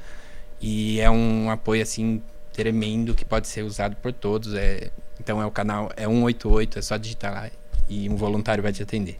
e 0.62 1.00
é 1.00 1.10
um 1.10 1.50
apoio 1.50 1.82
assim 1.82 2.22
tremendo 2.54 3.14
que 3.14 3.26
pode 3.26 3.48
ser 3.48 3.64
usado 3.64 3.96
por 3.98 4.14
todos. 4.14 4.54
É, 4.54 4.90
então 5.20 5.42
é 5.42 5.46
o 5.46 5.52
canal 5.52 5.92
é 5.98 6.08
188, 6.08 6.80
é 6.80 6.82
só 6.82 6.98
digitar 6.98 7.34
lá 7.34 7.52
e 7.90 8.10
um 8.10 8.16
voluntário 8.16 8.64
vai 8.64 8.72
te 8.72 8.82
atender. 8.82 9.20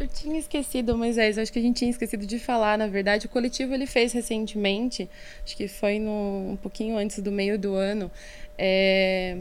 Eu 0.00 0.08
tinha 0.08 0.38
esquecido, 0.38 0.96
Moisés, 0.96 1.38
acho 1.38 1.52
que 1.52 1.58
a 1.58 1.62
gente 1.62 1.76
tinha 1.76 1.90
esquecido 1.90 2.26
de 2.26 2.38
falar, 2.38 2.76
na 2.76 2.88
verdade, 2.88 3.26
o 3.26 3.28
coletivo 3.28 3.72
ele 3.72 3.86
fez 3.86 4.12
recentemente, 4.12 5.08
acho 5.44 5.56
que 5.56 5.68
foi 5.68 6.00
no, 6.00 6.50
um 6.50 6.58
pouquinho 6.60 6.96
antes 6.96 7.20
do 7.20 7.30
meio 7.30 7.56
do 7.56 7.74
ano, 7.74 8.10
é, 8.58 9.38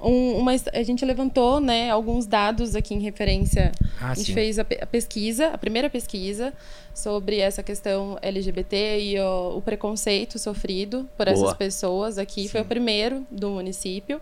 um, 0.00 0.38
uma, 0.38 0.52
a 0.52 0.82
gente 0.82 1.04
levantou 1.04 1.60
né, 1.60 1.90
alguns 1.90 2.26
dados 2.26 2.74
aqui 2.74 2.94
em 2.94 3.00
referência. 3.00 3.72
Ah, 4.00 4.10
a 4.10 4.14
gente 4.14 4.26
sim. 4.26 4.34
fez 4.34 4.58
a, 4.58 4.62
a, 4.62 4.86
pesquisa, 4.86 5.48
a 5.48 5.58
primeira 5.58 5.88
pesquisa 5.88 6.52
sobre 6.94 7.38
essa 7.38 7.62
questão 7.62 8.18
LGBT 8.22 9.00
e 9.00 9.18
o, 9.18 9.58
o 9.58 9.62
preconceito 9.62 10.38
sofrido 10.38 11.08
por 11.16 11.26
Boa. 11.26 11.36
essas 11.36 11.56
pessoas 11.56 12.18
aqui. 12.18 12.42
Sim. 12.42 12.48
Foi 12.48 12.60
o 12.60 12.64
primeiro 12.64 13.26
do 13.30 13.50
município. 13.50 14.20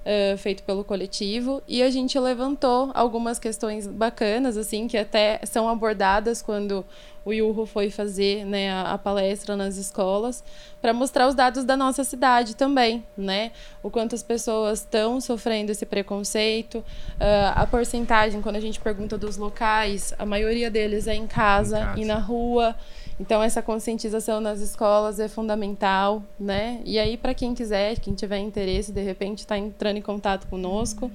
Uh, 0.00 0.34
feito 0.38 0.62
pelo 0.62 0.82
coletivo 0.82 1.62
e 1.68 1.82
a 1.82 1.90
gente 1.90 2.18
levantou 2.18 2.90
algumas 2.94 3.38
questões 3.38 3.86
bacanas 3.86 4.56
assim 4.56 4.88
que 4.88 4.96
até 4.96 5.38
são 5.44 5.68
abordadas 5.68 6.40
quando 6.40 6.86
o 7.24 7.32
Yurro 7.32 7.66
foi 7.66 7.90
fazer 7.90 8.44
né, 8.44 8.72
a, 8.72 8.92
a 8.92 8.98
palestra 8.98 9.56
nas 9.56 9.76
escolas 9.76 10.42
para 10.80 10.92
mostrar 10.92 11.28
os 11.28 11.34
dados 11.34 11.64
da 11.64 11.76
nossa 11.76 12.02
cidade 12.02 12.56
também, 12.56 13.04
né? 13.16 13.52
O 13.82 13.90
quanto 13.90 14.14
as 14.14 14.22
pessoas 14.22 14.80
estão 14.80 15.20
sofrendo 15.20 15.70
esse 15.70 15.84
preconceito, 15.84 16.78
uh, 16.78 17.52
a 17.54 17.66
porcentagem 17.66 18.40
quando 18.40 18.56
a 18.56 18.60
gente 18.60 18.80
pergunta 18.80 19.18
dos 19.18 19.36
locais, 19.36 20.14
a 20.18 20.24
maioria 20.24 20.70
deles 20.70 21.06
é 21.06 21.14
em 21.14 21.26
casa, 21.26 21.78
em 21.78 21.84
casa. 21.84 22.00
e 22.00 22.04
na 22.04 22.18
rua. 22.18 22.74
Então 23.20 23.42
essa 23.42 23.60
conscientização 23.60 24.40
nas 24.40 24.60
escolas 24.60 25.20
é 25.20 25.28
fundamental, 25.28 26.24
né? 26.38 26.80
E 26.86 26.98
aí 26.98 27.18
para 27.18 27.34
quem 27.34 27.54
quiser, 27.54 28.00
quem 28.00 28.14
tiver 28.14 28.38
interesse, 28.38 28.90
de 28.90 29.02
repente 29.02 29.40
está 29.40 29.58
entrando 29.58 29.98
em 29.98 30.02
contato 30.02 30.46
conosco, 30.46 31.10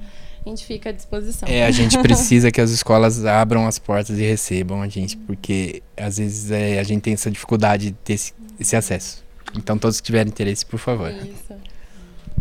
a 0.45 0.49
gente 0.49 0.63
fica 0.63 0.89
à 0.89 0.91
disposição. 0.91 1.49
É, 1.49 1.65
a 1.65 1.71
gente 1.71 1.97
precisa 2.03 2.51
que 2.51 2.61
as 2.61 2.69
escolas 2.69 3.25
abram 3.25 3.65
as 3.65 3.79
portas 3.79 4.19
e 4.19 4.21
recebam 4.21 4.83
a 4.83 4.87
gente, 4.87 5.17
porque 5.17 5.81
às 5.97 6.19
vezes 6.19 6.51
é, 6.51 6.79
a 6.79 6.83
gente 6.83 7.01
tem 7.01 7.13
essa 7.13 7.31
dificuldade 7.31 7.87
de 7.89 7.97
ter 8.03 8.13
esse, 8.13 8.33
esse 8.59 8.75
acesso. 8.75 9.25
Então 9.57 9.75
todos 9.75 9.99
que 9.99 10.05
tiverem 10.05 10.29
interesse, 10.29 10.63
por 10.63 10.77
favor. 10.77 11.09
Isso. 11.11 11.55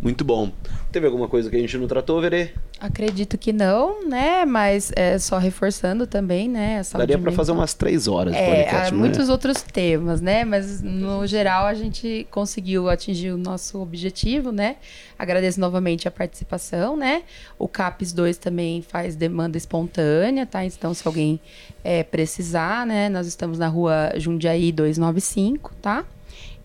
Muito 0.03 0.25
bom. 0.25 0.53
Teve 0.93 1.07
alguma 1.07 1.27
coisa 1.29 1.49
que 1.49 1.57
a 1.57 1.59
gente 1.59 1.77
não 1.79 1.89
tratou, 1.89 2.21
Verê? 2.21 2.51
Acredito 2.79 3.39
que 3.39 3.53
não, 3.53 4.07
né? 4.07 4.45
Mas 4.45 4.93
é 4.95 5.19
só 5.19 5.39
reforçando 5.39 6.07
também, 6.07 6.49
né? 6.49 6.83
Daria 6.93 7.19
para 7.19 7.33
fazer 7.33 7.53
umas 7.53 7.73
três 7.73 8.07
horas 8.07 8.35
de 8.35 8.39
é, 8.39 8.65
podcast, 8.65 8.93
há 8.93 8.97
muitos 8.97 9.29
outros 9.29 9.63
temas, 9.63 10.21
né? 10.21 10.45
Mas 10.45 10.83
no 10.83 11.27
geral 11.27 11.67
a 11.67 11.73
gente 11.75 12.27
conseguiu 12.31 12.89
atingir 12.91 13.33
o 13.33 13.39
nosso 13.39 13.81
objetivo, 13.81 14.53
né? 14.53 14.77
Agradeço 15.19 15.59
novamente 15.59 16.07
a 16.07 16.11
participação, 16.11 16.97
né? 16.97 17.23
O 17.59 17.67
CAPES 17.67 18.13
2 18.13 18.37
também 18.37 18.83
faz 18.83 19.17
demanda 19.17 19.57
espontânea, 19.57 20.45
tá? 20.45 20.65
Então, 20.65 20.93
se 20.93 21.07
alguém 21.07 21.41
é, 21.83 22.03
precisar, 22.03 22.87
né? 22.87 23.09
Nós 23.09 23.27
estamos 23.27 23.59
na 23.59 23.69
rua 23.69 24.13
Jundiaí 24.17 24.71
295, 24.71 25.75
tá? 25.81 26.05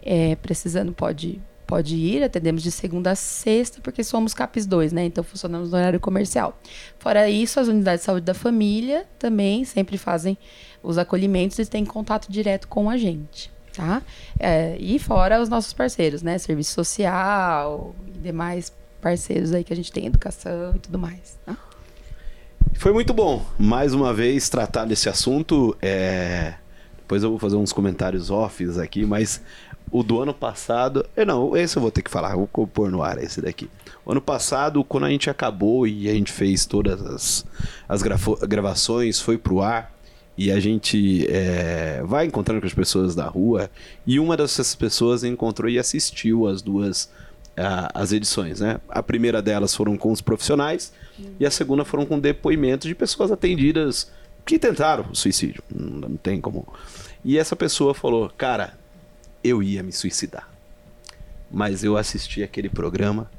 É, 0.03 0.35
precisando, 0.35 0.91
pode 0.91 1.39
pode 1.69 1.95
ir, 1.95 2.23
atendemos 2.23 2.63
de 2.63 2.71
segunda 2.71 3.11
a 3.11 3.15
sexta, 3.15 3.79
porque 3.79 4.03
somos 4.03 4.33
CAPES 4.33 4.65
2, 4.65 4.91
né? 4.91 5.05
Então 5.05 5.23
funcionamos 5.23 5.69
no 5.69 5.77
horário 5.77 5.99
comercial. 5.99 6.59
Fora 6.97 7.29
isso, 7.29 7.59
as 7.59 7.67
unidades 7.67 8.01
de 8.01 8.05
saúde 8.07 8.25
da 8.25 8.33
família 8.33 9.05
também 9.19 9.63
sempre 9.63 9.95
fazem 9.95 10.35
os 10.81 10.97
acolhimentos 10.97 11.59
e 11.59 11.65
têm 11.67 11.85
contato 11.85 12.31
direto 12.31 12.67
com 12.67 12.89
a 12.89 12.97
gente, 12.97 13.51
tá? 13.71 14.01
É, 14.39 14.77
e 14.79 14.97
fora 14.97 15.39
os 15.39 15.47
nossos 15.47 15.71
parceiros, 15.71 16.23
né? 16.23 16.39
Serviço 16.39 16.73
social 16.73 17.93
e 18.07 18.17
demais 18.17 18.73
parceiros 18.99 19.53
aí 19.53 19.63
que 19.63 19.71
a 19.71 19.75
gente 19.75 19.91
tem, 19.91 20.07
educação 20.07 20.73
e 20.75 20.79
tudo 20.79 20.97
mais, 20.97 21.37
tá? 21.45 21.55
Foi 22.73 22.91
muito 22.91 23.13
bom, 23.13 23.45
mais 23.59 23.93
uma 23.93 24.11
vez, 24.11 24.49
tratar 24.49 24.85
desse 24.85 25.07
assunto. 25.07 25.77
É... 25.83 26.55
Depois 26.97 27.21
eu 27.21 27.29
vou 27.29 27.37
fazer 27.39 27.57
uns 27.57 27.73
comentários 27.73 28.31
offs 28.31 28.77
aqui, 28.77 29.05
mas 29.05 29.41
o 29.91 30.03
do 30.03 30.21
ano 30.21 30.33
passado. 30.33 31.05
Eu 31.15 31.25
não, 31.25 31.55
esse 31.55 31.77
eu 31.77 31.81
vou 31.81 31.91
ter 31.91 32.01
que 32.01 32.11
falar, 32.11 32.35
vou 32.35 32.47
pôr 32.47 32.91
no 32.91 33.01
ar 33.01 33.17
esse 33.21 33.41
daqui. 33.41 33.69
O 34.05 34.11
ano 34.11 34.21
passado, 34.21 34.83
quando 34.83 35.05
a 35.05 35.09
gente 35.09 35.29
acabou 35.29 35.87
e 35.87 36.09
a 36.09 36.13
gente 36.13 36.31
fez 36.31 36.65
todas 36.65 37.01
as, 37.01 37.45
as 37.87 38.01
gravações, 38.01 39.19
foi 39.19 39.37
pro 39.37 39.61
ar 39.61 39.93
e 40.37 40.51
a 40.51 40.59
gente 40.59 41.27
é, 41.29 42.01
vai 42.05 42.25
encontrando 42.25 42.61
com 42.61 42.67
as 42.67 42.73
pessoas 42.73 43.13
da 43.13 43.27
rua 43.27 43.69
e 44.07 44.19
uma 44.19 44.37
dessas 44.37 44.73
pessoas 44.73 45.23
encontrou 45.23 45.69
e 45.69 45.77
assistiu 45.77 46.47
as 46.47 46.61
duas 46.61 47.09
as 47.93 48.13
edições, 48.13 48.61
né? 48.61 48.79
A 48.87 49.03
primeira 49.03 49.41
delas 49.41 49.75
foram 49.75 49.97
com 49.97 50.13
os 50.13 50.21
profissionais 50.21 50.93
e 51.37 51.45
a 51.45 51.51
segunda 51.51 51.83
foram 51.83 52.05
com 52.05 52.17
depoimentos 52.17 52.87
de 52.87 52.95
pessoas 52.95 53.33
atendidas 53.33 54.09
que 54.45 54.57
tentaram 54.57 55.05
o 55.11 55.15
suicídio, 55.15 55.61
não, 55.69 56.09
não 56.09 56.15
tem 56.15 56.39
como. 56.39 56.65
E 57.23 57.37
essa 57.37 57.57
pessoa 57.57 57.93
falou, 57.93 58.31
cara, 58.37 58.78
eu 59.43 59.61
ia 59.63 59.83
me 59.83 59.91
suicidar. 59.91 60.49
Mas 61.51 61.83
eu 61.83 61.97
assisti 61.97 62.43
aquele 62.43 62.69
programa 62.69 63.29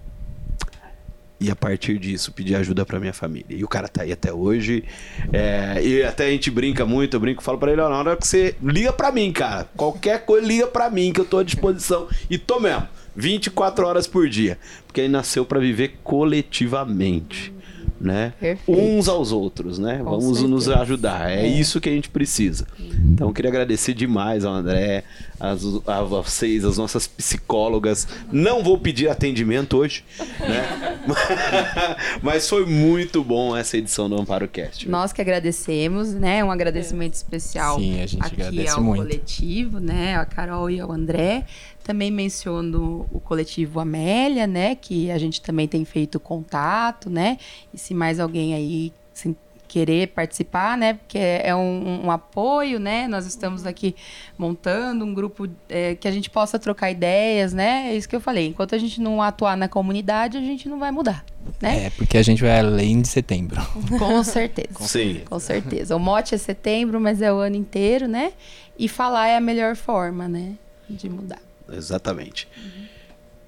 e 1.40 1.50
a 1.50 1.56
partir 1.56 1.98
disso 1.98 2.32
pedi 2.32 2.54
ajuda 2.54 2.84
para 2.84 3.00
minha 3.00 3.14
família. 3.14 3.56
E 3.56 3.64
o 3.64 3.68
cara 3.68 3.88
tá 3.88 4.02
aí 4.02 4.12
até 4.12 4.30
hoje. 4.30 4.84
É, 5.32 5.82
e 5.82 6.02
até 6.02 6.26
a 6.26 6.30
gente 6.30 6.50
brinca 6.50 6.84
muito, 6.84 7.16
eu 7.16 7.20
brinco, 7.20 7.42
falo 7.42 7.56
para 7.56 7.72
ele, 7.72 7.80
ó, 7.80 7.88
na 7.88 7.96
hora 7.96 8.16
que 8.16 8.26
você 8.26 8.54
liga 8.62 8.92
para 8.92 9.10
mim, 9.10 9.32
cara. 9.32 9.66
Qualquer 9.74 10.26
coisa 10.26 10.46
liga 10.46 10.66
para 10.66 10.90
mim 10.90 11.12
que 11.12 11.20
eu 11.20 11.24
tô 11.24 11.38
à 11.38 11.42
disposição. 11.42 12.08
E 12.28 12.36
tô 12.36 12.60
mesmo. 12.60 12.86
24 13.16 13.86
horas 13.86 14.06
por 14.06 14.28
dia. 14.28 14.58
Porque 14.86 15.00
ele 15.00 15.08
nasceu 15.08 15.46
para 15.46 15.58
viver 15.58 15.98
coletivamente. 16.04 17.54
Né? 18.00 18.32
Perfeito. 18.40 18.80
Uns 18.80 19.08
aos 19.08 19.30
outros, 19.30 19.78
né? 19.78 19.98
Com 19.98 20.04
Vamos 20.04 20.42
nos 20.42 20.64
certeza. 20.64 20.82
ajudar. 20.82 21.30
É, 21.30 21.44
É. 21.44 21.46
isso 21.46 21.80
que 21.80 21.88
a 21.88 21.92
gente 21.92 22.08
precisa. 22.08 22.66
Então, 22.78 23.28
eu 23.28 23.32
queria 23.34 23.50
agradecer 23.50 23.92
demais 23.92 24.44
ao 24.44 24.54
André, 24.54 25.04
as- 25.38 25.62
a 25.86 26.02
vocês, 26.02 26.64
as 26.64 26.78
nossas 26.78 27.06
psicólogas. 27.06 28.08
Não 28.32 28.62
vou 28.62 28.78
pedir 28.78 29.08
atendimento 29.08 29.76
hoje, 29.76 30.02
né? 30.40 30.98
Mas 32.22 32.48
foi 32.48 32.64
muito 32.66 33.22
bom 33.22 33.56
essa 33.56 33.76
edição 33.76 34.08
do 34.08 34.20
Amparo 34.20 34.48
Cast. 34.48 34.88
Nós 34.88 35.12
que 35.12 35.20
agradecemos, 35.20 36.12
né? 36.14 36.42
Um 36.44 36.50
agradecimento 36.50 37.14
especial 37.14 37.78
Sim, 37.78 38.00
a 38.02 38.06
gente 38.06 38.22
aqui 38.22 38.42
agradece 38.42 38.70
ao 38.70 38.82
muito. 38.82 39.02
coletivo, 39.02 39.78
né? 39.80 40.16
A 40.16 40.24
Carol 40.24 40.70
e 40.70 40.80
ao 40.80 40.90
André. 40.92 41.44
Também 41.82 42.10
menciono 42.10 43.06
o 43.10 43.18
coletivo 43.18 43.80
Amélia, 43.80 44.46
né? 44.46 44.74
Que 44.74 45.10
a 45.10 45.18
gente 45.18 45.40
também 45.40 45.66
tem 45.66 45.84
feito 45.84 46.20
contato, 46.20 47.08
né? 47.10 47.38
E 47.74 47.78
se 47.78 47.89
mais 47.94 48.20
alguém 48.20 48.54
aí 48.54 48.92
se 49.12 49.36
querer 49.70 50.08
participar, 50.08 50.76
né? 50.76 50.94
Porque 50.94 51.16
é 51.16 51.54
um, 51.54 52.06
um 52.06 52.10
apoio, 52.10 52.80
né? 52.80 53.06
Nós 53.06 53.24
estamos 53.24 53.64
aqui 53.64 53.94
montando 54.36 55.04
um 55.04 55.14
grupo 55.14 55.48
é, 55.68 55.94
que 55.94 56.08
a 56.08 56.10
gente 56.10 56.28
possa 56.28 56.58
trocar 56.58 56.90
ideias, 56.90 57.52
né? 57.52 57.90
É 57.90 57.96
isso 57.96 58.08
que 58.08 58.16
eu 58.16 58.20
falei. 58.20 58.48
Enquanto 58.48 58.74
a 58.74 58.78
gente 58.78 59.00
não 59.00 59.22
atuar 59.22 59.56
na 59.56 59.68
comunidade, 59.68 60.36
a 60.36 60.40
gente 60.40 60.68
não 60.68 60.80
vai 60.80 60.90
mudar, 60.90 61.24
né? 61.62 61.86
É, 61.86 61.90
porque 61.90 62.18
a 62.18 62.22
gente 62.22 62.42
vai 62.42 62.58
além 62.58 63.00
de 63.00 63.06
setembro. 63.06 63.60
Com 63.96 64.22
certeza. 64.24 64.68
Sim. 64.80 65.22
Com 65.24 65.38
certeza. 65.38 65.94
O 65.94 66.00
mote 66.00 66.34
é 66.34 66.38
setembro, 66.38 67.00
mas 67.00 67.22
é 67.22 67.32
o 67.32 67.36
ano 67.36 67.54
inteiro, 67.54 68.08
né? 68.08 68.32
E 68.76 68.88
falar 68.88 69.28
é 69.28 69.36
a 69.36 69.40
melhor 69.40 69.76
forma, 69.76 70.26
né? 70.26 70.54
De 70.88 71.08
mudar. 71.08 71.38
Exatamente. 71.72 72.48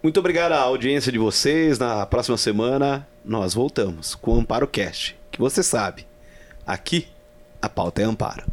Muito 0.03 0.19
obrigado 0.19 0.51
à 0.51 0.61
audiência 0.61 1.13
de 1.13 1.19
vocês. 1.19 1.79
Na 1.79 2.05
próxima 2.05 2.37
semana 2.37 3.07
nós 3.25 3.55
voltamos 3.55 4.17
com 4.17 4.33
o 4.33 4.41
Amparo 4.41 4.67
Cast, 4.67 5.17
que 5.31 5.39
você 5.39 5.63
sabe, 5.63 6.05
aqui 6.67 7.07
a 7.61 7.69
pauta 7.69 8.03
é 8.03 8.05
Amparo. 8.05 8.45